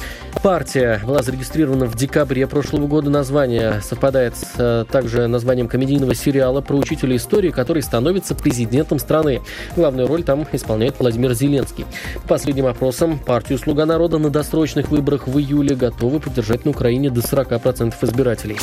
[0.44, 3.10] Партия была зарегистрирована в декабре прошлого года.
[3.10, 9.42] Название совпадает с э, также названием комедийного сериала про учителя истории, который становится президентом страны.
[9.76, 11.86] Главную роль там исполняет Владимир Зеленский.
[12.24, 17.10] По последним опросам, партию «Слуга народа» на досрочных выборах в июле готовы поддержать на Украине
[17.10, 18.58] до 40% избирателей.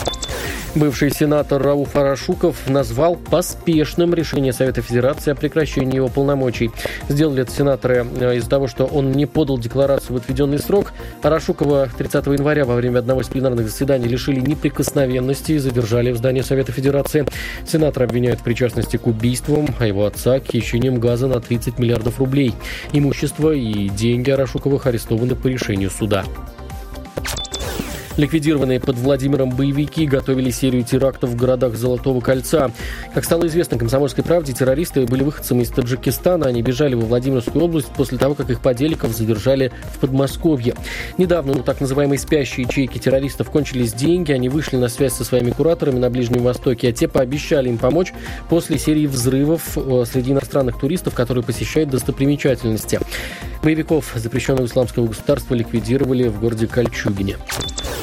[0.77, 6.71] Бывший сенатор Рауф Арашуков назвал поспешным решение Совета Федерации о прекращении его полномочий.
[7.09, 10.93] Сделали это сенаторы э, из-за того, что он не подал декларацию в отведенный срок.
[11.37, 16.41] Арашукова 30 января во время одного из пленарных заседаний лишили неприкосновенности и задержали в здании
[16.41, 17.27] Совета Федерации.
[17.67, 22.21] Сенатор обвиняют в причастности к убийствам, а его отца– к хищениям газа на 30 миллиардов
[22.21, 22.55] рублей.
[22.95, 26.25] Имущество и деньги Арашуковых арестованы по решению суда.
[28.17, 32.71] Ликвидированные под Владимиром боевики готовили серию терактов в городах Золотого кольца.
[33.13, 36.47] Как стало известно «Комсомольской правде», террористы были выходцами из Таджикистана.
[36.47, 40.75] Они бежали во Владимирскую область после того, как их подельников задержали в Подмосковье.
[41.19, 44.33] Недавно у так называемой спящей ячейки террористов кончились деньги.
[44.33, 48.15] Они вышли на связь со своими кураторами на Ближнем Востоке, а те пообещали им помочь
[48.49, 52.99] после серии взрывов э, среди иностранных туристов, которые посещают достопримечательности.
[53.63, 57.37] Боевиков запрещенного исламского государства ликвидировали в городе Кольчугине.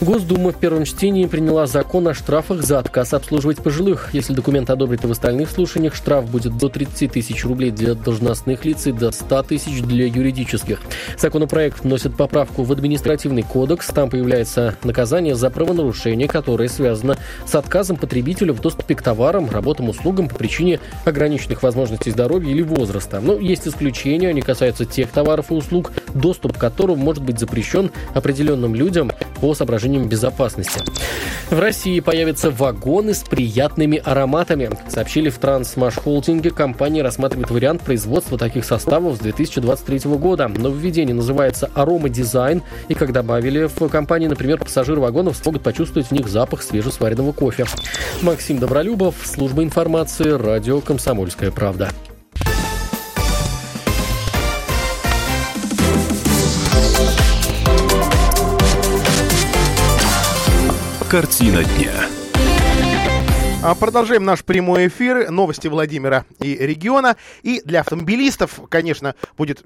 [0.00, 4.10] Госдума в первом чтении приняла закон о штрафах за отказ обслуживать пожилых.
[4.12, 8.86] Если документ одобрит в остальных слушаниях, штраф будет до 30 тысяч рублей для должностных лиц
[8.86, 10.80] и до 100 тысяч для юридических.
[11.18, 13.88] Законопроект вносит поправку в административный кодекс.
[13.88, 19.88] Там появляется наказание за правонарушение, которое связано с отказом потребителя в доступе к товарам, работам,
[19.88, 23.18] услугам по причине ограниченных возможностей здоровья или возраста.
[23.20, 27.90] Но есть исключения, они касаются тех товаров и услуг, доступ к которым может быть запрещен
[28.14, 30.80] определенным людям по соображениям соображениям безопасности.
[31.50, 34.70] В России появятся вагоны с приятными ароматами.
[34.88, 40.48] Сообщили в Трансмаш Холдинге, компания рассматривает вариант производства таких составов с 2023 года.
[40.48, 46.28] Нововведение называется аромадизайн, и как добавили в компании, например, пассажиры вагонов смогут почувствовать в них
[46.28, 47.64] запах свежесваренного кофе.
[48.22, 51.90] Максим Добролюбов, служба информации, радио «Комсомольская правда».
[61.10, 61.92] Картина дня.
[63.62, 65.30] А, продолжаем наш прямой эфир.
[65.30, 67.16] Новости Владимира и региона.
[67.42, 69.64] И для автомобилистов, конечно, будет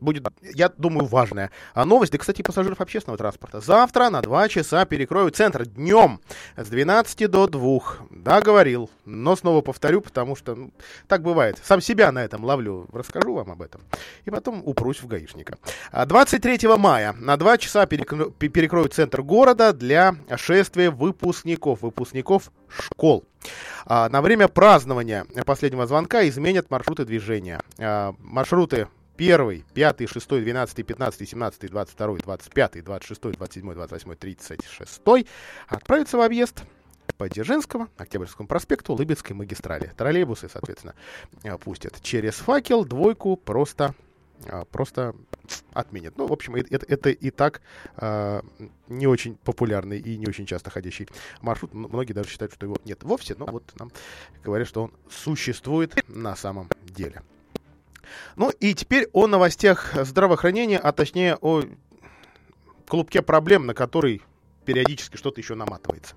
[0.00, 2.12] будет, я думаю, важная а новость.
[2.12, 3.60] Да, кстати, пассажиров общественного транспорта.
[3.60, 6.20] Завтра на 2 часа перекроют центр днем
[6.56, 7.80] с 12 до 2.
[8.10, 10.72] Да, говорил, но снова повторю, потому что ну,
[11.08, 11.58] так бывает.
[11.62, 12.86] Сам себя на этом ловлю.
[12.92, 13.82] Расскажу вам об этом.
[14.24, 15.58] И потом упрусь в гаишника.
[15.92, 18.30] 23 а мая на 2 часа перекро...
[18.30, 23.24] перекроют центр города для шествия выпускников, выпускников школ.
[23.84, 27.60] А, на время празднования последнего звонка изменят маршруты движения.
[27.78, 35.26] А, маршруты 1, 5, 6, 12, 15, 17, 22, 25, 26, 27, 28, 36
[35.68, 36.62] отправятся в объезд
[37.16, 39.92] по Дзержинскому, Октябрьскому проспекту, Лыбецкой магистрали.
[39.96, 40.94] Троллейбусы, соответственно,
[41.60, 43.94] пустят через факел, двойку, просто
[44.48, 45.14] а, просто
[45.72, 46.16] отменят.
[46.18, 47.62] Ну, в общем, это, это и так
[47.96, 48.42] э,
[48.88, 51.08] не очень популярный и не очень часто ходящий
[51.40, 51.72] маршрут.
[51.72, 53.90] Многие даже считают, что его нет вовсе, но вот нам
[54.44, 57.22] говорят, что он существует на самом деле.
[58.36, 61.62] Ну и теперь о новостях здравоохранения, а точнее о
[62.86, 64.22] клубке проблем, на который
[64.64, 66.14] периодически что-то еще наматывается.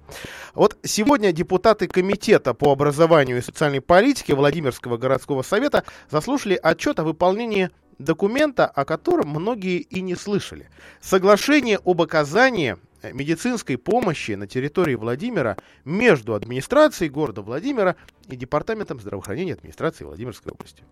[0.54, 7.04] Вот сегодня депутаты Комитета по образованию и социальной политике Владимирского городского совета заслушали отчет о
[7.04, 7.70] выполнении
[8.00, 10.70] документа, о котором многие и не слышали.
[11.00, 17.96] Соглашение об оказании медицинской помощи на территории Владимира между администрацией города Владимира
[18.28, 20.84] и Департаментом здравоохранения администрации Владимирской области.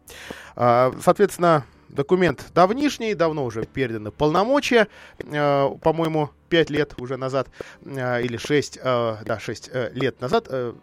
[0.56, 4.88] А, соответственно, документ давнишний, давно уже переданы полномочия,
[5.20, 7.50] а, по-моему, 5 лет уже назад,
[7.86, 10.74] а, или 6, да, 6 э, лет назад, э,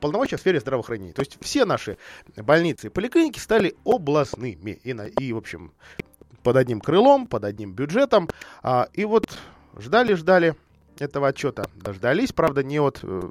[0.00, 1.12] полномочия в сфере здравоохранения.
[1.12, 1.98] То есть все наши
[2.36, 4.78] больницы и поликлиники стали областными.
[4.84, 5.72] И, и в общем,
[6.42, 8.28] под одним крылом, под одним бюджетом.
[8.94, 9.36] И вот
[9.76, 10.54] ждали-ждали
[11.00, 11.64] этого отчета.
[11.74, 13.30] Дождались, правда, не от э,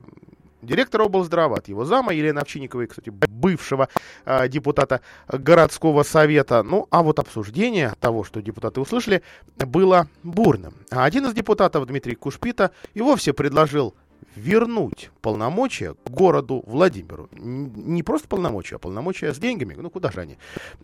[0.61, 3.89] директора облздрава, от его зама Елены Овчинниковой, кстати, бывшего
[4.25, 6.63] э, депутата городского совета.
[6.63, 9.21] Ну, а вот обсуждение того, что депутаты услышали,
[9.57, 10.73] было бурным.
[10.91, 13.95] А один из депутатов, Дмитрий Кушпита, и вовсе предложил
[14.35, 17.29] вернуть полномочия городу Владимиру.
[17.31, 19.75] Не просто полномочия, а полномочия с деньгами.
[19.77, 20.37] Ну, куда же они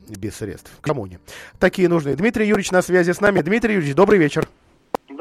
[0.08, 0.72] без средств?
[0.82, 1.20] Кому они?
[1.60, 2.16] Такие нужны.
[2.16, 3.42] Дмитрий Юрьевич на связи с нами.
[3.42, 4.48] Дмитрий Юрьевич, добрый вечер.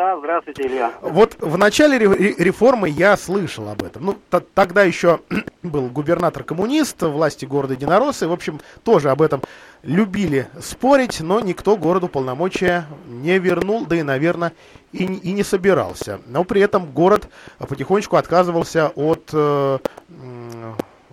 [0.01, 0.93] Да, здравствуйте, Илья.
[1.03, 4.07] Вот в начале реформы я слышал об этом.
[4.07, 4.17] Ну,
[4.55, 5.21] тогда еще
[5.63, 8.27] был губернатор-коммунист, власти города Единороссы.
[8.27, 9.43] В общем, тоже об этом
[9.83, 14.55] любили спорить, но никто городу полномочия не вернул, да и, наверное,
[14.93, 16.19] и, и не собирался.
[16.27, 17.29] Но при этом город
[17.59, 19.79] потихонечку отказывался от э,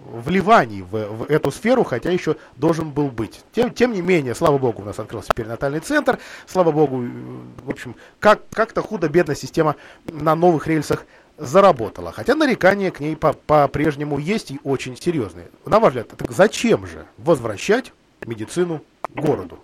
[0.08, 3.42] вливаний в, в эту сферу, хотя еще должен был быть.
[3.52, 7.08] Тем, тем не менее, слава богу, у нас открылся перинатальный центр, слава богу, э,
[7.64, 11.06] в общем, как, как-то худо-бедно система на новых рельсах
[11.38, 12.12] заработала.
[12.12, 15.48] Хотя нарекания к ней по- по-прежнему есть и очень серьезные.
[15.66, 17.94] На ваш взгляд, так зачем же возвращать
[18.26, 19.60] медицину городу?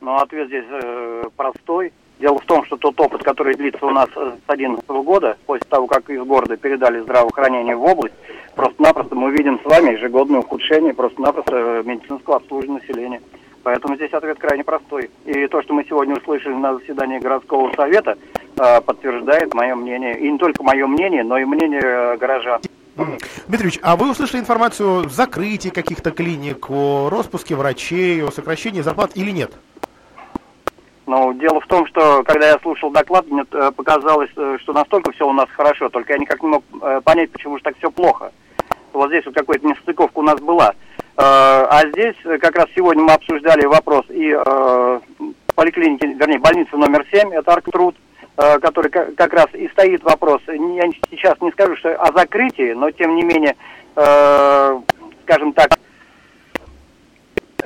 [0.00, 1.92] Ну, ответ здесь э, простой.
[2.24, 4.14] Дело в том, что тот опыт, который длится у нас с
[4.46, 8.14] 2011 года, после того, как из города передали здравоохранение в область,
[8.54, 13.20] просто-напросто мы видим с вами ежегодное ухудшение просто-напросто медицинского обслуживания населения.
[13.62, 15.10] Поэтому здесь ответ крайне простой.
[15.26, 18.16] И то, что мы сегодня услышали на заседании городского совета,
[18.56, 20.18] э, подтверждает мое мнение.
[20.18, 22.62] И не только мое мнение, но и мнение э, горожан.
[23.48, 29.10] Дмитриевич, а вы услышали информацию о закрытии каких-то клиник, о распуске врачей, о сокращении зарплат
[29.14, 29.52] или нет?
[31.06, 35.12] Ну, дело в том, что когда я слушал доклад, мне э, показалось, э, что настолько
[35.12, 37.90] все у нас хорошо, только я никак не мог э, понять, почему же так все
[37.90, 38.32] плохо.
[38.92, 40.72] Вот здесь вот какая-то нестыковка у нас была.
[41.16, 44.36] А здесь как раз сегодня мы обсуждали вопрос и
[45.54, 47.96] поликлиники, вернее, больницы номер 7, это Арктруд,
[48.36, 50.42] который как раз и стоит вопрос.
[50.46, 53.54] Я сейчас не скажу, что о закрытии, но тем не менее,
[53.94, 55.78] скажем так,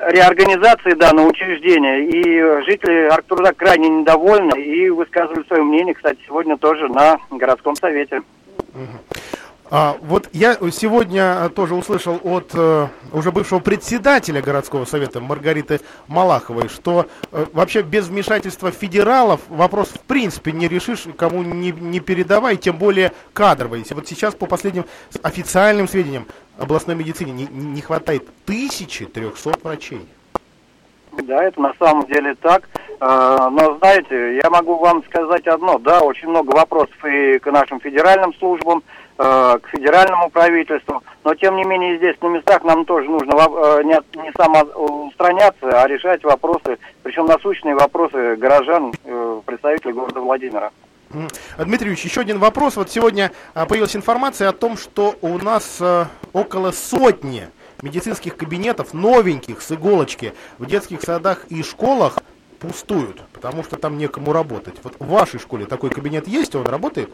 [0.07, 2.05] реорганизации данного учреждения.
[2.07, 8.23] И жители Арктурда крайне недовольны и высказывали свое мнение, кстати, сегодня тоже на городском совете.
[9.71, 16.69] А, вот я сегодня тоже услышал от э, уже бывшего председателя городского совета Маргариты Малаховой,
[16.69, 22.57] что э, вообще без вмешательства федералов вопрос в принципе не решишь, кому не, не передавай,
[22.57, 23.85] тем более кадровый.
[23.91, 24.87] Вот сейчас по последним
[25.23, 26.27] официальным сведениям
[26.59, 30.09] областной медицине не, не хватает 1300 врачей.
[31.13, 32.69] Да, это на самом деле так.
[33.01, 35.79] А, но знаете, я могу вам сказать одно.
[35.79, 38.83] Да, очень много вопросов и к нашим федеральным службам,
[39.19, 41.03] к федеральному правительству.
[41.25, 45.89] Но тем не менее здесь на местах нам тоже нужно а, не, не самоустраняться, а
[45.89, 50.71] решать вопросы, причем насущные вопросы горожан, э, представителей города Владимира.
[51.59, 52.77] Дмитрий Ильич, еще один вопрос.
[52.77, 55.83] Вот сегодня появилась информация о том, что у нас
[56.35, 57.49] около сотни
[57.83, 62.19] медицинских кабинетов, новеньких, с иголочки, в детских садах и школах
[62.59, 64.75] пустуют, потому что там некому работать.
[64.83, 67.11] Вот в вашей школе такой кабинет есть, он работает?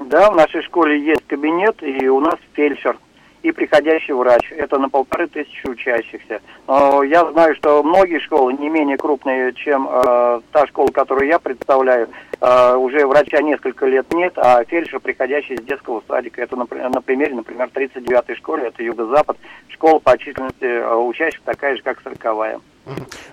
[0.00, 2.96] Да, в нашей школе есть кабинет, и у нас фельдшер
[3.42, 4.52] и приходящий врач.
[4.52, 6.40] Это на полторы тысячи учащихся.
[6.66, 11.38] Но я знаю, что многие школы не менее крупные, чем э, та школа, которую я
[11.38, 12.08] представляю.
[12.40, 16.42] Э, уже врача несколько лет нет, а фельдшер, приходящий из детского садика.
[16.42, 19.38] Это на, на примере, например, 39-й школе, это Юго-Запад.
[19.68, 22.60] Школа по численности э, учащихся такая же, как 40-я.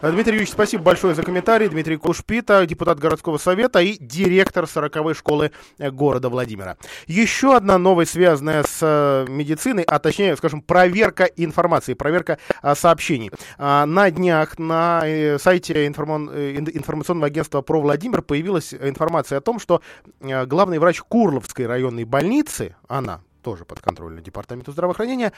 [0.01, 1.67] Дмитрий Юрьевич, спасибо большое за комментарий.
[1.67, 6.77] Дмитрий Кушпита, депутат городского совета и директор 40-й школы э, города Владимира.
[7.07, 13.31] Еще одна новость, связанная с э, медициной, а точнее, скажем, проверка информации, проверка а, сообщений.
[13.57, 19.81] А, на днях на э, сайте информационного агентства «Про Владимир» появилась информация о том, что
[20.19, 25.33] главный врач Курловской районной больницы, она тоже подконтрольна департаменту здравоохранения,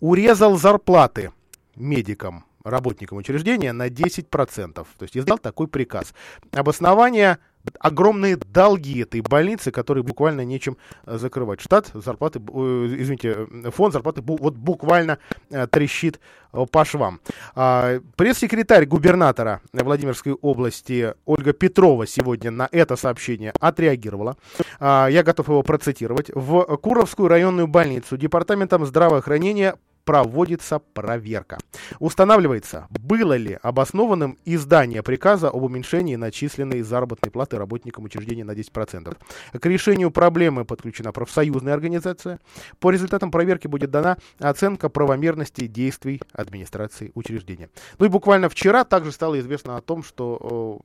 [0.00, 1.32] урезал зарплаты
[1.76, 4.72] медикам работникам учреждения на 10%.
[4.72, 6.14] То есть издал такой приказ.
[6.52, 7.38] Обоснование
[7.80, 11.60] огромные долги этой больницы, которые буквально нечем э, закрывать.
[11.60, 15.18] Штат зарплаты, извините, фонд зарплаты вот буквально
[15.50, 16.20] э, трещит
[16.52, 17.20] э, по швам.
[17.54, 24.36] А, пресс-секретарь губернатора Владимирской области Ольга Петрова сегодня на это сообщение отреагировала.
[24.80, 26.30] А, я готов его процитировать.
[26.34, 29.76] В Куровскую районную больницу департаментом здравоохранения
[30.08, 31.58] проводится проверка.
[31.98, 39.14] Устанавливается, было ли обоснованным издание приказа об уменьшении начисленной заработной платы работникам учреждения на 10%.
[39.60, 42.40] К решению проблемы подключена профсоюзная организация.
[42.80, 47.68] По результатам проверки будет дана оценка правомерности действий администрации учреждения.
[47.98, 50.80] Ну и буквально вчера также стало известно о том, что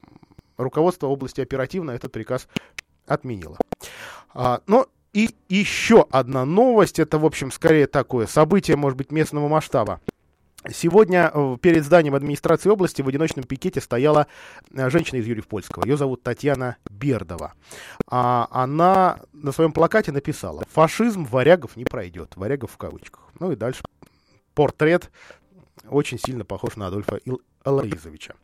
[0.57, 2.49] руководство области оперативно этот приказ
[3.07, 3.57] отменило.
[4.33, 9.47] А, но и еще одна новость, это, в общем, скорее такое событие, может быть, местного
[9.47, 10.01] масштаба.
[10.73, 14.27] Сегодня э, перед зданием администрации области в одиночном пикете стояла
[14.71, 15.85] э, женщина из Юрьев-Польского.
[15.85, 17.53] Ее зовут Татьяна Бердова.
[18.09, 22.37] А она на своем плакате написала «Фашизм варягов не пройдет».
[22.37, 23.23] Варягов в кавычках.
[23.39, 23.83] Ну и дальше
[24.53, 25.11] портрет
[25.89, 28.35] очень сильно похож на Адольфа Ил- Алаизовича.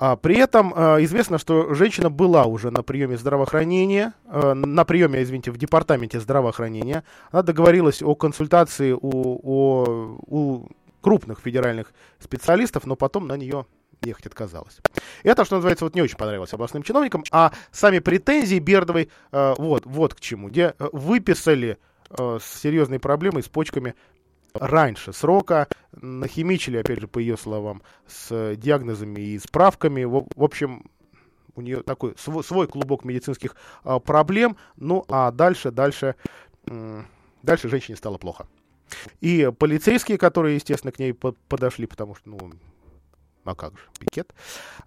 [0.00, 5.22] А, при этом а, известно, что женщина была уже на приеме здравоохранения, а, на приеме,
[5.22, 7.04] извините, в департаменте здравоохранения.
[7.30, 10.68] Она договорилась о консультации у, у, у
[11.02, 13.66] крупных федеральных специалистов, но потом на нее
[14.00, 14.78] ехать отказалась.
[15.22, 20.14] Это, что называется, вот не очень понравилось областным чиновникам, а сами претензии Бердовой вот, вот
[20.14, 21.76] к чему, где выписали
[22.10, 23.94] с серьезной проблемой с почками
[24.54, 30.04] раньше срока, нахимичили, опять же, по ее словам, с диагнозами и справками.
[30.04, 30.84] В, в общем,
[31.54, 34.56] у нее такой свой, свой клубок медицинских а, проблем.
[34.76, 36.16] Ну, а дальше, дальше,
[37.42, 38.46] дальше женщине стало плохо.
[39.20, 42.52] И полицейские, которые, естественно, к ней подошли, потому что, ну,
[43.44, 44.34] а как же, пикет,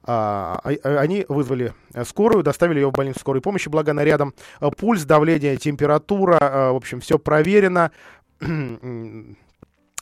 [0.04, 1.74] а, а, а, они вызвали
[2.06, 4.34] скорую, доставили ее в больницу скорой помощи, благо она рядом.
[4.78, 7.92] Пульс, давление, температура, а, в общем, все проверено.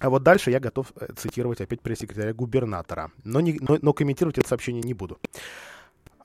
[0.02, 4.39] А вот дальше я готов э, цитировать опять пресс-секретаря губернатора, но, не, но, но комментировать
[4.39, 5.20] это сообщение не буду.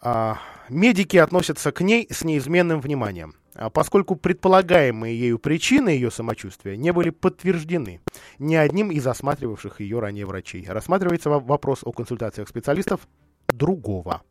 [0.01, 0.39] А,
[0.71, 6.91] медики относятся к ней с неизменным вниманием, а поскольку предполагаемые ею причины ее самочувствия не
[6.91, 8.01] были подтверждены
[8.39, 10.65] ни одним из осматривавших ее ранее врачей.
[10.67, 13.07] Рассматривается вопрос о консультациях специалистов
[13.49, 14.23] другого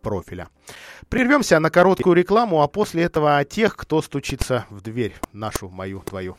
[0.00, 0.48] профиля.
[1.10, 6.00] Прервемся на короткую рекламу, а после этого о тех, кто стучится в дверь нашу, мою,
[6.00, 6.38] твою.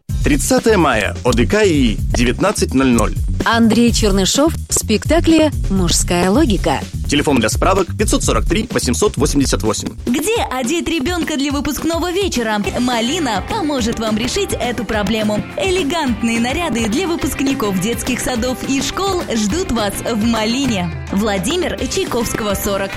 [0.23, 1.15] 30 мая.
[1.23, 3.17] ОДК и 19.00.
[3.45, 6.79] Андрей Чернышов в спектакле «Мужская логика».
[7.07, 9.89] Телефон для справок 543 888.
[10.05, 12.61] Где одеть ребенка для выпускного вечера?
[12.79, 15.43] Малина поможет вам решить эту проблему.
[15.57, 20.89] Элегантные наряды для выпускников детских садов и школ ждут вас в Малине.
[21.11, 22.91] Владимир Чайковского, 40.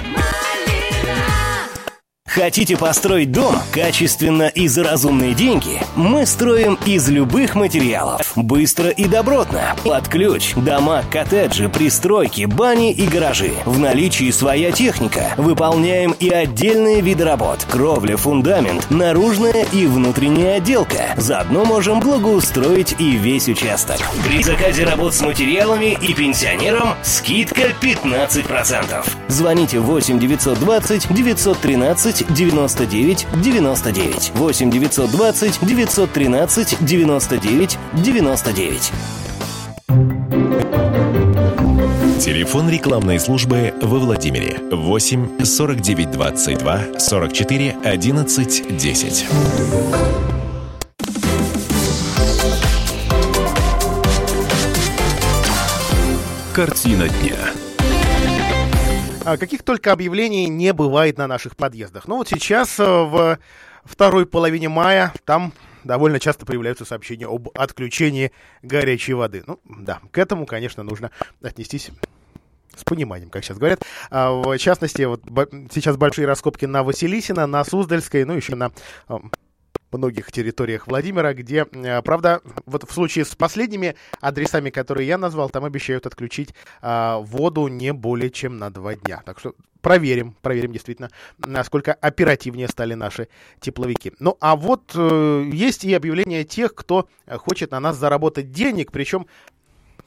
[2.35, 5.81] Хотите построить дом качественно и за разумные деньги?
[5.95, 8.33] Мы строим из любых материалов.
[8.35, 9.77] Быстро и добротно.
[9.85, 10.53] Под ключ.
[10.57, 13.53] Дома, коттеджи, пристройки, бани и гаражи.
[13.65, 15.35] В наличии своя техника.
[15.37, 17.65] Выполняем и отдельные виды работ.
[17.71, 21.15] Кровля, фундамент, наружная и внутренняя отделка.
[21.17, 23.99] Заодно можем благоустроить и весь участок.
[24.27, 29.14] При заказе работ с материалами и пенсионерам скидка 15%.
[29.29, 38.93] Звоните 8 920 913 99 99 8 920 913 99 99
[42.21, 49.27] Телефон рекламной службы во Владимире 8 49 22 44 11 10.
[56.55, 57.64] Картина дня.
[59.27, 62.07] А каких только объявлений не бывает на наших подъездах.
[62.07, 63.39] Ну вот сейчас э, в
[63.83, 69.43] второй половине мая там довольно часто появляются сообщения об отключении горячей воды.
[69.47, 71.11] Ну да, к этому, конечно, нужно
[71.43, 71.91] отнестись
[72.77, 73.83] с пониманием, как сейчас говорят.
[74.11, 75.23] А, в частности, вот
[75.73, 78.73] сейчас большие раскопки на Василисина, на Суздальской, ну еще на
[79.97, 85.51] многих территориях Владимира, где, э, правда, вот в случае с последними адресами, которые я назвал,
[85.51, 89.23] там обещают отключить а, воду не более чем на два дня.
[89.25, 93.29] Так что проверим, проверим действительно, насколько оперативнее стали наши
[93.61, 94.13] тепловики.
[94.19, 99.27] Ну, а вот э, есть и объявление тех, кто хочет на нас заработать денег, причем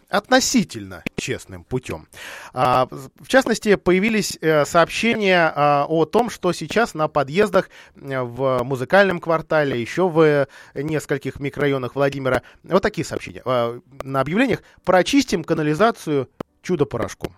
[0.09, 2.07] относительно честным путем.
[2.53, 8.63] А, в частности, появились э, сообщения а, о том, что сейчас на подъездах э, в
[8.63, 13.41] музыкальном квартале, еще в нескольких микрорайонах Владимира, вот такие сообщения.
[13.45, 16.29] А, на объявлениях «Прочистим канализацию
[16.61, 17.35] чудо-порошком».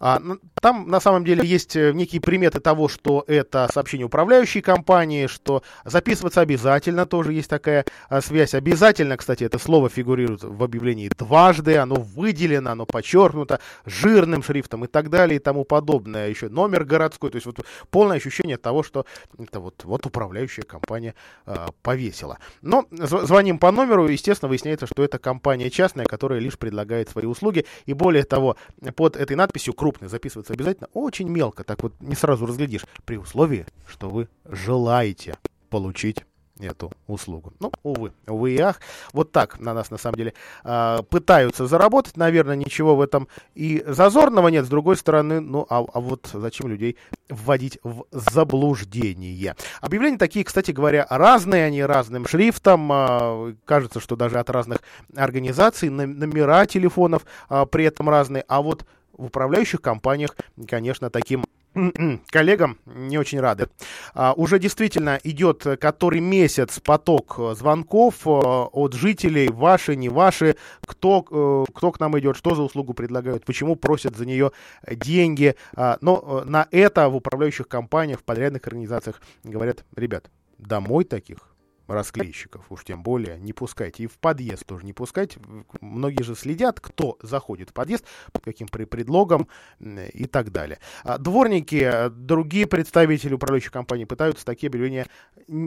[0.00, 0.20] А,
[0.60, 5.62] там на самом деле есть э, некие приметы того, что это сообщение управляющей компании, что
[5.84, 8.54] записываться обязательно, тоже есть такая а, связь.
[8.54, 14.88] Обязательно, кстати, это слово фигурирует в объявлении дважды, оно выделено, оно подчеркнуто жирным шрифтом и
[14.88, 16.28] так далее и тому подобное.
[16.28, 19.06] Еще номер городской, то есть вот полное ощущение того, что
[19.38, 21.14] это вот, вот управляющая компания
[21.46, 22.38] а, повесила.
[22.62, 27.66] Но звоним по номеру, естественно, выясняется, что это компания частная, которая лишь предлагает свои услуги.
[27.86, 28.56] И более того,
[28.96, 33.66] под этой надписью крупной записываться обязательно, очень мелко, так вот не сразу разглядишь, при условии,
[33.86, 35.36] что вы желаете
[35.68, 36.24] получить
[36.58, 37.52] эту услугу.
[37.60, 38.80] Ну, увы, увы и ах.
[39.12, 40.32] Вот так на нас, на самом деле,
[40.64, 42.16] э, пытаются заработать.
[42.16, 44.64] Наверное, ничего в этом и зазорного нет.
[44.64, 46.96] С другой стороны, ну, а, а вот зачем людей
[47.28, 49.54] вводить в заблуждение?
[49.82, 51.66] Объявления такие, кстати говоря, разные.
[51.66, 52.90] Они разным шрифтом.
[52.90, 54.78] Э, кажется, что даже от разных
[55.14, 55.90] организаций.
[55.90, 58.44] Номера телефонов э, при этом разные.
[58.48, 58.86] А вот
[59.16, 60.36] в управляющих компаниях,
[60.66, 61.44] конечно, таким
[62.30, 63.68] коллегам не очень рады.
[64.14, 70.56] А, уже действительно идет который месяц поток звонков э, от жителей, ваши, не ваши,
[70.86, 74.52] кто, э, кто к нам идет, что за услугу предлагают, почему просят за нее
[74.88, 75.56] деньги.
[75.74, 81.53] А, но э, на это в управляющих компаниях, в подрядных организациях говорят, ребят, домой таких
[81.86, 84.04] расклейщиков, уж тем более не пускайте.
[84.04, 85.38] И в подъезд тоже не пускайте.
[85.80, 89.48] Многие же следят, кто заходит в подъезд, под каким предлогом
[89.80, 90.78] и так далее.
[91.02, 95.06] А дворники, другие представители управляющей компании пытаются такие объявления,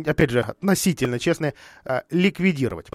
[0.05, 1.53] опять же, относительно честные,
[1.85, 2.87] а, ликвидировать.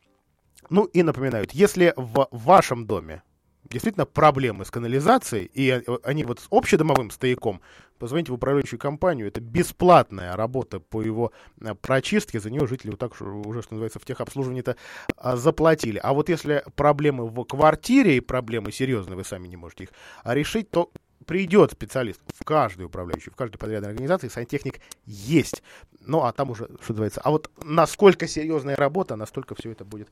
[0.70, 3.22] Ну и напоминают, если в вашем доме
[3.64, 7.60] действительно проблемы с канализацией, и они вот с общедомовым стояком,
[8.02, 11.30] позвоните в управляющую компанию, это бесплатная работа по его
[11.60, 14.74] э, прочистке, за нее жители вот так уже, что называется, в техобслуживании-то
[15.16, 16.00] а, заплатили.
[16.02, 19.90] А вот если проблемы в квартире и проблемы серьезные, вы сами не можете их
[20.24, 20.90] решить, то
[21.26, 25.62] придет специалист в каждую управляющую, в каждой подрядной организации, сантехник есть.
[26.00, 30.08] Ну, а там уже, что называется, а вот насколько серьезная работа, настолько все это будет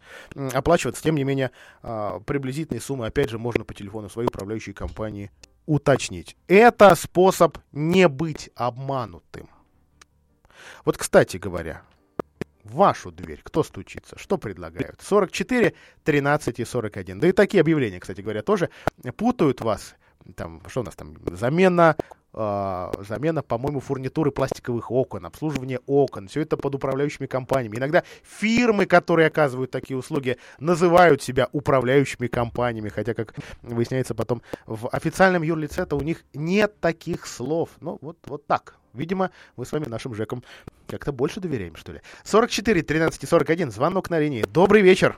[0.53, 1.03] оплачиваться.
[1.03, 1.51] Тем не менее,
[1.83, 5.33] а, приблизительные суммы, опять же, можно по телефону своей управляющей компании
[5.67, 6.37] уточнить.
[6.49, 9.49] Это способ не быть обманутым.
[10.85, 11.83] Вот, кстати говоря,
[12.65, 14.19] в вашу дверь кто стучится?
[14.19, 15.01] Что предлагают?
[15.03, 17.21] 44, 13 и 41.
[17.21, 18.71] Да и такие объявления, кстати говоря, тоже
[19.17, 19.95] путают вас
[20.37, 21.97] там, что у нас там, замена,
[22.33, 27.77] замена, по-моему, фурнитуры пластиковых окон, обслуживание окон, все это под управляющими компаниями.
[27.77, 34.89] Иногда фирмы, которые оказывают такие услуги, называют себя управляющими компаниями, хотя, как выясняется потом, в
[34.89, 37.71] официальном юрлице-то у них нет таких слов.
[37.81, 38.77] Ну, вот, вот так.
[38.93, 40.43] Видимо, мы с вами нашим ЖЭКам
[40.89, 42.01] как-то больше доверяем, что ли.
[42.25, 44.45] 44 13 41, звонок на линии.
[44.53, 45.17] Добрый вечер.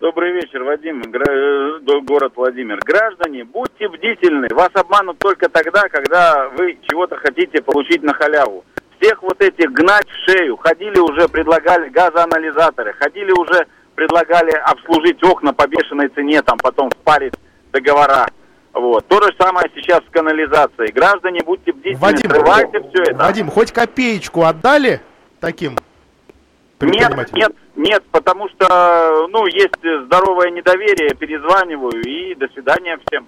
[0.00, 2.78] Добрый вечер, Вадим, э, город Владимир.
[2.82, 4.48] Граждане, будьте бдительны.
[4.50, 8.64] Вас обманут только тогда, когда вы чего-то хотите получить на халяву.
[8.98, 10.56] Всех вот этих гнать в шею.
[10.56, 12.94] Ходили уже, предлагали газоанализаторы.
[12.94, 17.34] Ходили уже, предлагали обслужить окна по бешеной цене, там потом впарить
[17.70, 18.26] договора.
[18.72, 19.06] Вот.
[19.06, 20.92] То же самое сейчас с канализацией.
[20.92, 23.16] Граждане, будьте бдительны, Вадим, срывайте все это.
[23.16, 25.02] Вадим, хоть копеечку отдали
[25.40, 25.76] таким
[26.80, 33.26] нет, нет, нет, потому что, ну, есть здоровое недоверие, перезваниваю и до свидания всем.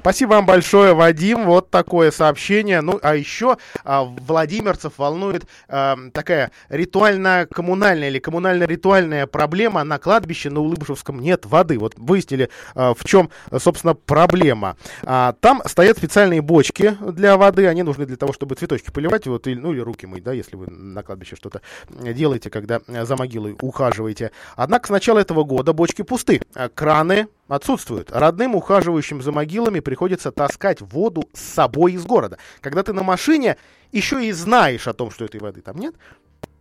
[0.00, 1.44] Спасибо вам большое, Вадим.
[1.44, 2.80] Вот такое сообщение.
[2.80, 9.84] Ну, а еще а, владимирцев волнует а, такая ритуально-коммунальная или коммунально-ритуальная проблема.
[9.84, 11.78] На кладбище на Улыбышевском нет воды.
[11.78, 13.28] Вот выяснили, а, в чем,
[13.58, 14.78] собственно, проблема.
[15.02, 17.66] А, там стоят специальные бочки для воды.
[17.66, 20.56] Они нужны для того, чтобы цветочки поливать, вот, или, ну или руки мыть, да, если
[20.56, 24.30] вы на кладбище что-то делаете, когда за могилой ухаживаете.
[24.56, 26.40] Однако с начала этого года бочки пусты.
[26.54, 28.10] А краны отсутствуют.
[28.12, 32.38] Родным, ухаживающим за могилами, приходится таскать воду с собой из города.
[32.60, 33.56] Когда ты на машине,
[33.92, 35.94] еще и знаешь о том, что этой воды там нет,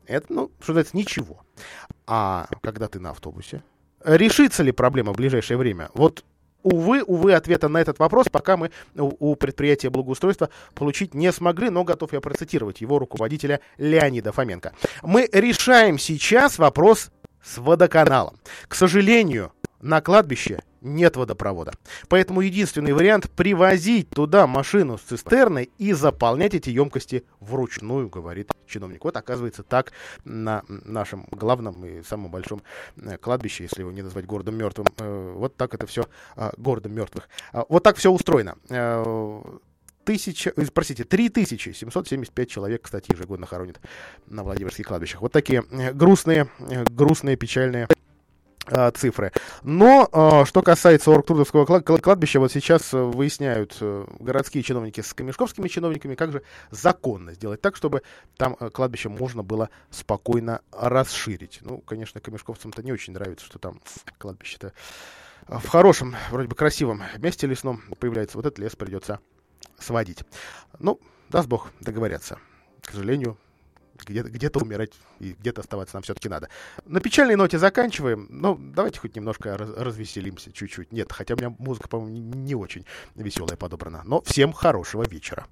[0.05, 1.41] это, ну, что называется, ничего.
[2.07, 3.63] А когда ты на автобусе,
[4.03, 5.89] решится ли проблема в ближайшее время?
[5.93, 6.23] Вот
[6.61, 11.69] Увы, увы, ответа на этот вопрос пока мы у, у предприятия благоустройства получить не смогли,
[11.69, 14.73] но готов я процитировать его руководителя Леонида Фоменко.
[15.01, 17.11] Мы решаем сейчас вопрос
[17.41, 18.37] с водоканалом.
[18.67, 21.73] К сожалению, на кладбище нет водопровода.
[22.07, 29.03] Поэтому единственный вариант привозить туда машину с цистерной и заполнять эти емкости вручную, говорит чиновник.
[29.03, 29.91] Вот оказывается так
[30.23, 32.61] на нашем главном и самом большом
[32.97, 34.87] э, кладбище, если его не назвать городом мертвым.
[34.97, 36.05] Э, вот так это все
[36.35, 37.27] а, городом мертвых.
[37.51, 39.41] А, вот так все устроено э,
[40.05, 43.79] тысяча, простите, 3775 человек, кстати, ежегодно хоронят
[44.27, 45.21] на Владимирских кладбищах.
[45.21, 45.63] Вот такие
[45.93, 46.49] грустные,
[46.89, 47.87] грустные, печальные
[48.95, 49.31] цифры.
[49.63, 55.67] Но а, что касается Оргтрудовского кладбища, вот сейчас э, выясняют э, городские чиновники с камешковскими
[55.67, 58.03] чиновниками, как же законно сделать так, чтобы
[58.37, 61.59] там э, кладбище можно было спокойно расширить.
[61.61, 63.81] Ну, конечно, камешковцам-то не очень нравится, что там
[64.17, 64.73] кладбище-то
[65.47, 68.37] в хорошем, вроде бы красивом месте лесном появляется.
[68.37, 69.19] Вот этот лес придется
[69.79, 70.19] сводить.
[70.77, 70.99] Ну,
[71.29, 72.37] даст бог договорятся.
[72.81, 73.37] К сожалению,
[74.05, 76.49] где-то где умирать и где-то оставаться нам все-таки надо.
[76.85, 78.27] На печальной ноте заканчиваем.
[78.29, 80.91] Ну, давайте хоть немножко раз развеселимся чуть-чуть.
[80.91, 82.85] Нет, хотя у меня музыка, по-моему, не, не очень
[83.15, 84.01] веселая подобрана.
[84.05, 85.47] Но всем хорошего вечера.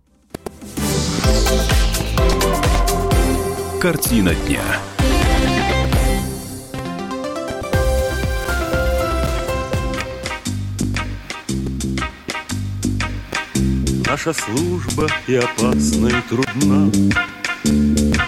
[3.82, 4.64] Картина дня.
[14.08, 16.90] Наша служба и опасна, и трудна,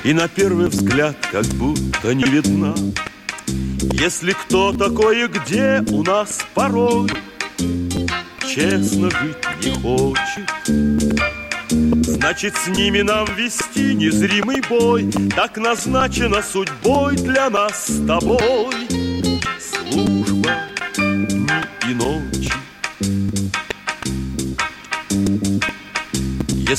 [0.03, 2.73] и на первый взгляд как будто не видна
[3.93, 7.09] Если кто такой и где у нас порой
[8.41, 10.49] Честно жить не хочет.
[11.69, 19.08] Значит, с ними нам вести незримый бой Так назначено судьбой для нас с тобой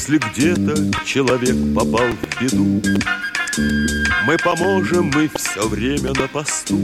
[0.01, 2.80] Если где-то человек попал в беду,
[4.24, 6.78] Мы поможем, мы все время на посту.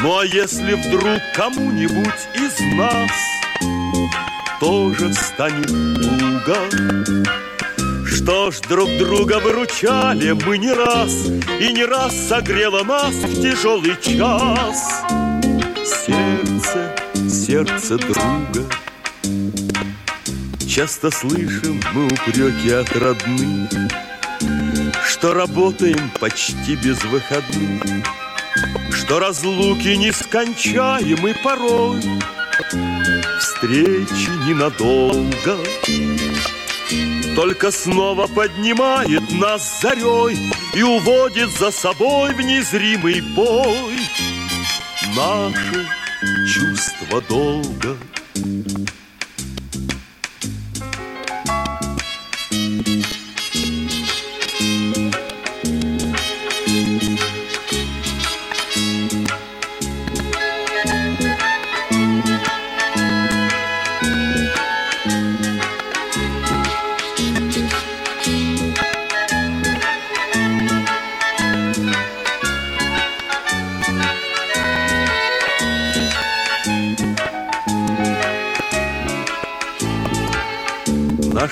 [0.00, 3.10] Ну а если вдруг кому-нибудь из нас
[4.60, 6.58] Тоже станет туго,
[8.06, 11.26] что ж, друг друга выручали мы не раз
[11.58, 15.02] И не раз согрело нас в тяжелый час
[15.84, 16.94] Сердце,
[17.28, 18.64] сердце друга—
[20.74, 23.70] Часто слышим мы упреки от родных,
[25.06, 27.80] Что работаем почти без выходных,
[28.90, 32.00] Что разлуки нескончаемы порой,
[33.38, 35.58] Встречи ненадолго.
[37.36, 43.94] Только снова поднимает нас зарей И уводит за собой в незримый бой
[45.14, 45.86] Наше
[46.52, 47.96] чувство долга.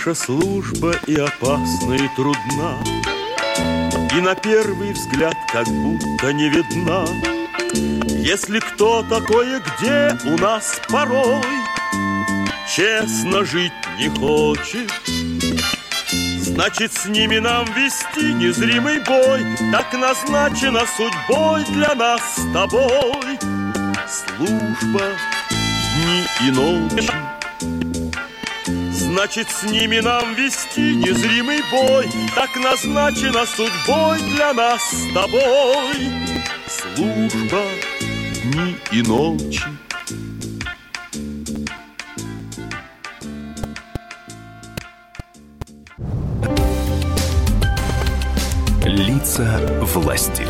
[0.05, 2.77] Наша служба и опасна, и трудна,
[4.17, 7.05] И на первый взгляд как будто не видна.
[8.09, 11.45] Если кто такое где у нас порой?
[12.69, 14.91] Честно жить не хочет,
[16.41, 19.47] Значит, с ними нам вести незримый бой.
[19.71, 23.39] Так назначена судьбой для нас с тобой.
[24.09, 25.03] Служба
[25.95, 27.22] дни и ночи
[29.13, 35.95] Значит, с ними нам вести незримый бой, Так назначена судьбой для нас с тобой.
[36.67, 37.63] Служба
[38.43, 39.65] дни и ночи,
[48.87, 50.47] Лица власти.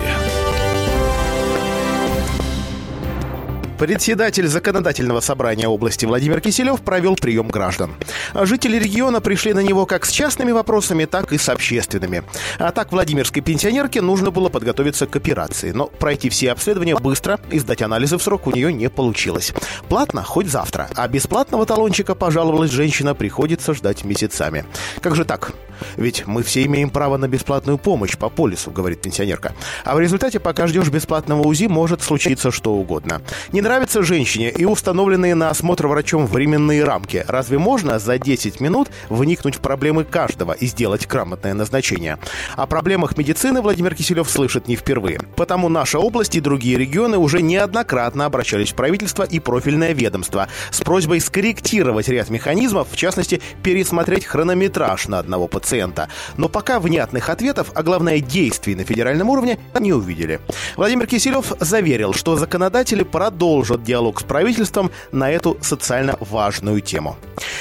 [3.83, 7.97] Председатель законодательного собрания области Владимир Киселев провел прием граждан.
[8.33, 12.22] Жители региона пришли на него как с частными вопросами, так и с общественными.
[12.61, 15.72] А так Владимирской пенсионерке нужно было подготовиться к операции.
[15.72, 19.53] Но пройти все обследования быстро и сдать анализы в срок у нее не получилось.
[19.89, 24.64] Платно хоть завтра, а бесплатного талончика, пожаловалась женщина, приходится ждать месяцами.
[25.01, 25.51] Как же так?
[25.97, 29.55] Ведь мы все имеем право на бесплатную помощь по полису, говорит пенсионерка.
[29.85, 33.22] А в результате, пока ждешь бесплатного УЗИ, может случиться что угодно.
[33.51, 33.72] Не нравится
[34.03, 37.25] женщине и установленные на осмотр врачом временные рамки.
[37.27, 42.18] Разве можно за 10 минут вникнуть в проблемы каждого и сделать грамотное назначение?
[42.55, 45.20] О проблемах медицины Владимир Киселев слышит не впервые.
[45.37, 50.81] Потому наша область и другие регионы уже неоднократно обращались в правительство и профильное ведомство с
[50.81, 56.09] просьбой скорректировать ряд механизмов, в частности, пересмотреть хронометраж на одного пациента.
[56.37, 60.41] Но пока внятных ответов, а главное действий на федеральном уровне не увидели.
[60.77, 67.17] Владимир Киселев заверил, что законодатели продолжат диалог с правительством на эту социально важную тему.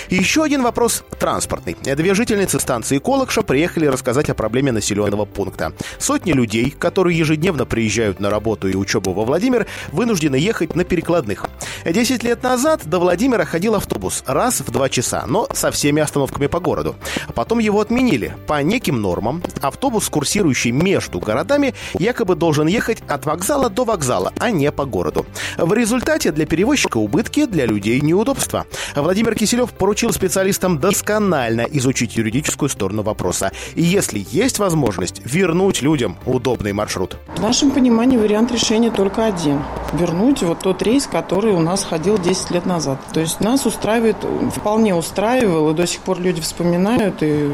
[0.09, 1.75] еще один вопрос транспортный.
[1.81, 5.73] Две жительницы станции Колокша приехали рассказать о проблеме населенного пункта.
[5.99, 11.45] Сотни людей, которые ежедневно приезжают на работу и учебу во Владимир, вынуждены ехать на перекладных.
[11.85, 16.47] Десять лет назад до Владимира ходил автобус раз в два часа, но со всеми остановками
[16.47, 16.95] по городу.
[17.35, 18.35] Потом его отменили.
[18.47, 24.51] По неким нормам автобус, курсирующий между городами, якобы должен ехать от вокзала до вокзала, а
[24.51, 25.25] не по городу.
[25.57, 28.65] В результате для перевозчика убытки, для людей неудобства.
[28.95, 33.51] Владимир Киселев поручил специалистам досконально изучить юридическую сторону вопроса.
[33.73, 37.17] И если есть возможность, вернуть людям удобный маршрут.
[37.35, 39.63] В нашем понимании вариант решения только один.
[39.93, 42.99] Вернуть вот тот рейс, который у нас ходил 10 лет назад.
[43.11, 44.17] То есть нас устраивает,
[44.55, 47.49] вполне устраивал, и до сих пор люди вспоминают и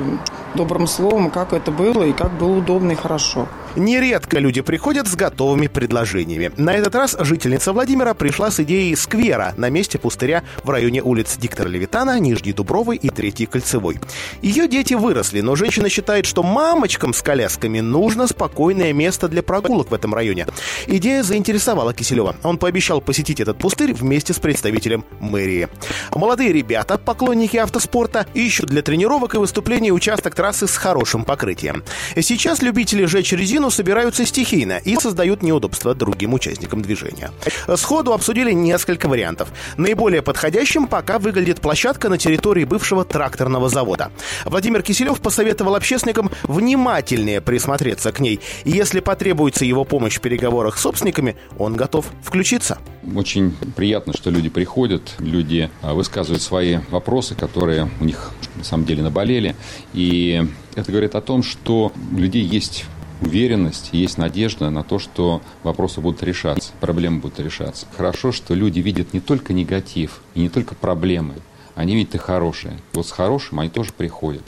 [0.58, 3.48] добрым словом, как это было и как было удобно и хорошо.
[3.78, 6.52] Нередко люди приходят с готовыми предложениями.
[6.58, 11.38] На этот раз жительница Владимира пришла с идеей сквера на месте пустыря в районе улиц
[11.38, 14.00] Диктора Левитана, Нижней Дубровой и Третьей Кольцевой.
[14.42, 19.92] Ее дети выросли, но женщина считает, что мамочкам с колясками нужно спокойное место для прогулок
[19.92, 20.48] в этом районе.
[20.88, 22.36] Идея заинтересовала Киселева.
[22.42, 25.68] Он пообещал посетить этот пустырь вместе с представителем мэрии.
[26.16, 31.84] Молодые ребята, поклонники автоспорта, ищут для тренировок и выступлений участок трассы с хорошим покрытием.
[32.18, 37.32] Сейчас любители жечь резину собираются стихийно и создают неудобства другим участникам движения.
[37.76, 39.50] Сходу обсудили несколько вариантов.
[39.76, 44.10] Наиболее подходящим пока выглядит площадка на территории бывшего тракторного завода.
[44.46, 48.40] Владимир Киселев посоветовал общественникам внимательнее присмотреться к ней.
[48.64, 52.78] Если потребуется его помощь в переговорах с собственниками, он готов включиться.
[53.16, 58.86] Очень приятно, что люди приходят, люди а, высказывают свои вопросы, которые у них на самом
[58.86, 59.56] деле наболели.
[59.94, 60.44] И
[60.76, 62.86] это говорит о том, что у людей есть
[63.22, 67.86] уверенность, есть надежда на то, что вопросы будут решаться, проблемы будут решаться.
[67.96, 71.36] Хорошо, что люди видят не только негатив и не только проблемы,
[71.76, 72.78] они видят и хорошее.
[72.94, 74.44] Вот с хорошим они тоже приходят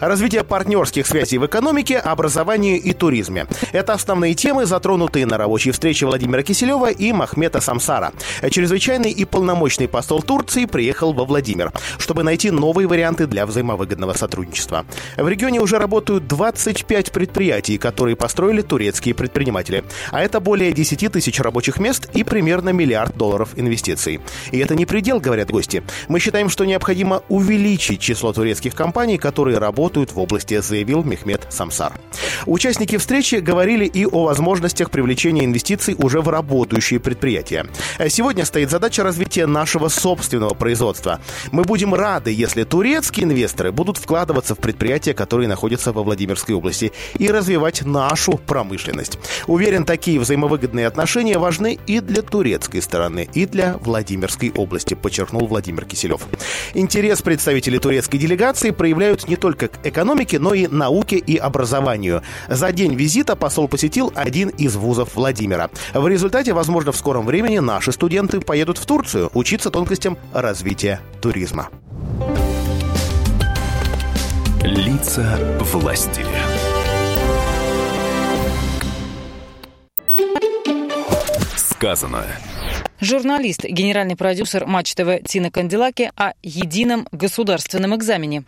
[0.00, 3.46] развитие партнерских связей в экономике, образовании и туризме.
[3.72, 8.12] Это основные темы, затронутые на рабочей встрече Владимира Киселева и Махмета Самсара.
[8.50, 14.86] Чрезвычайный и полномочный посол Турции приехал во Владимир, чтобы найти новые варианты для взаимовыгодного сотрудничества.
[15.16, 19.84] В регионе уже работают 25 предприятий, которые построили турецкие предприниматели.
[20.10, 24.20] А это более 10 тысяч рабочих мест и примерно миллиард долларов инвестиций.
[24.50, 25.82] И это не предел, говорят гости.
[26.08, 31.48] Мы считаем, что необходимо увеличить число турецких компаний, которые работают работают в области, заявил Мехмед
[31.50, 31.92] Самсар.
[32.46, 37.66] Участники встречи говорили и о возможностях привлечения инвестиций уже в работающие предприятия.
[38.08, 41.18] Сегодня стоит задача развития нашего собственного производства.
[41.50, 46.92] Мы будем рады, если турецкие инвесторы будут вкладываться в предприятия, которые находятся во Владимирской области,
[47.18, 49.18] и развивать нашу промышленность.
[49.48, 55.84] Уверен, такие взаимовыгодные отношения важны и для турецкой стороны, и для Владимирской области, подчеркнул Владимир
[55.84, 56.20] Киселев.
[56.74, 62.22] Интерес представителей турецкой делегации проявляют не только к экономике, но и науке и образованию.
[62.48, 65.70] За день визита посол посетил один из вузов Владимира.
[65.94, 71.68] В результате, возможно, в скором времени наши студенты поедут в Турцию учиться тонкостям развития туризма.
[74.62, 76.24] Лица власти.
[81.56, 82.24] Сказано.
[83.00, 88.44] Журналист, генеральный продюсер Матч ТВ Тина Канделаки о едином государственном экзамене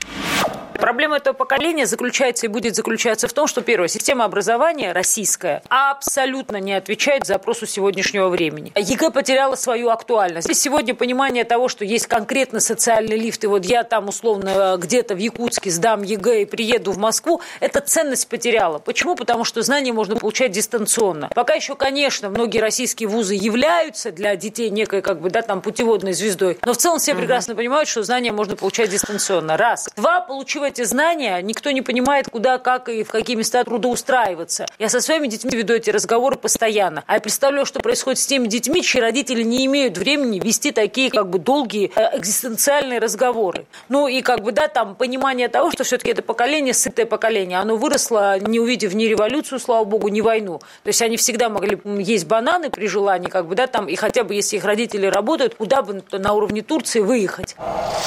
[0.82, 6.56] Проблема этого поколения заключается и будет заключаться в том, что, первое, система образования российская абсолютно
[6.56, 8.72] не отвечает запросу сегодняшнего времени.
[8.74, 10.50] ЕГЭ потеряла свою актуальность.
[10.50, 15.14] И сегодня понимание того, что есть конкретно социальный лифт, и вот я там условно где-то
[15.14, 18.80] в Якутске сдам ЕГЭ и приеду в Москву, эта ценность потеряла.
[18.80, 19.14] Почему?
[19.14, 21.30] Потому что знания можно получать дистанционно.
[21.32, 26.12] Пока еще, конечно, многие российские вузы являются для детей некой как бы, да, там, путеводной
[26.12, 29.56] звездой, но в целом все прекрасно понимают, что знания можно получать дистанционно.
[29.56, 29.88] Раз.
[29.94, 34.66] Два, получив эти знания, никто не понимает, куда, как и в какие места трудоустраиваться.
[34.78, 37.04] Я со своими детьми веду эти разговоры постоянно.
[37.06, 41.10] А я представляю, что происходит с теми детьми, чьи родители не имеют времени вести такие
[41.10, 43.66] как бы долгие э, экзистенциальные разговоры.
[43.88, 47.76] Ну и как бы, да, там понимание того, что все-таки это поколение, сытое поколение, оно
[47.76, 50.58] выросло, не увидев ни революцию, слава богу, ни войну.
[50.58, 54.24] То есть они всегда могли есть бананы при желании, как бы, да, там, и хотя
[54.24, 57.56] бы, если их родители работают, куда бы на уровне Турции выехать.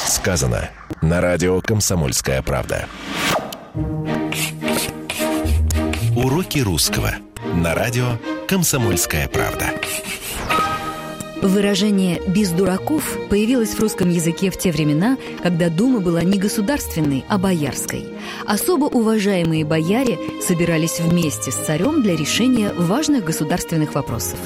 [0.07, 0.69] Сказано
[1.01, 2.54] на радио «Комсомольская правда».
[6.15, 7.15] Уроки русского
[7.53, 9.71] на радио «Комсомольская правда».
[11.45, 17.23] Выражение «без дураков» появилось в русском языке в те времена, когда Дума была не государственной,
[17.27, 18.07] а боярской.
[18.47, 24.39] Особо уважаемые бояре собирались вместе с царем для решения важных государственных вопросов.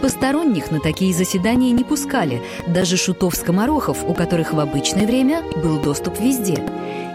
[0.00, 6.18] Посторонних на такие заседания не пускали, даже шутов-скоморохов, у которых в обычное время был доступ
[6.18, 6.64] везде.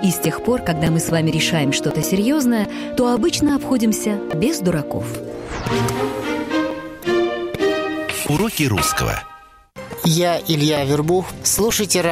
[0.04, 4.60] И с тех пор, когда мы с вами решаем что-то серьезное, то обычно обходимся без
[4.60, 5.08] дураков.
[8.34, 9.22] Уроки русского.
[10.04, 11.28] Я Илья Вербух.
[11.44, 12.02] Слушайте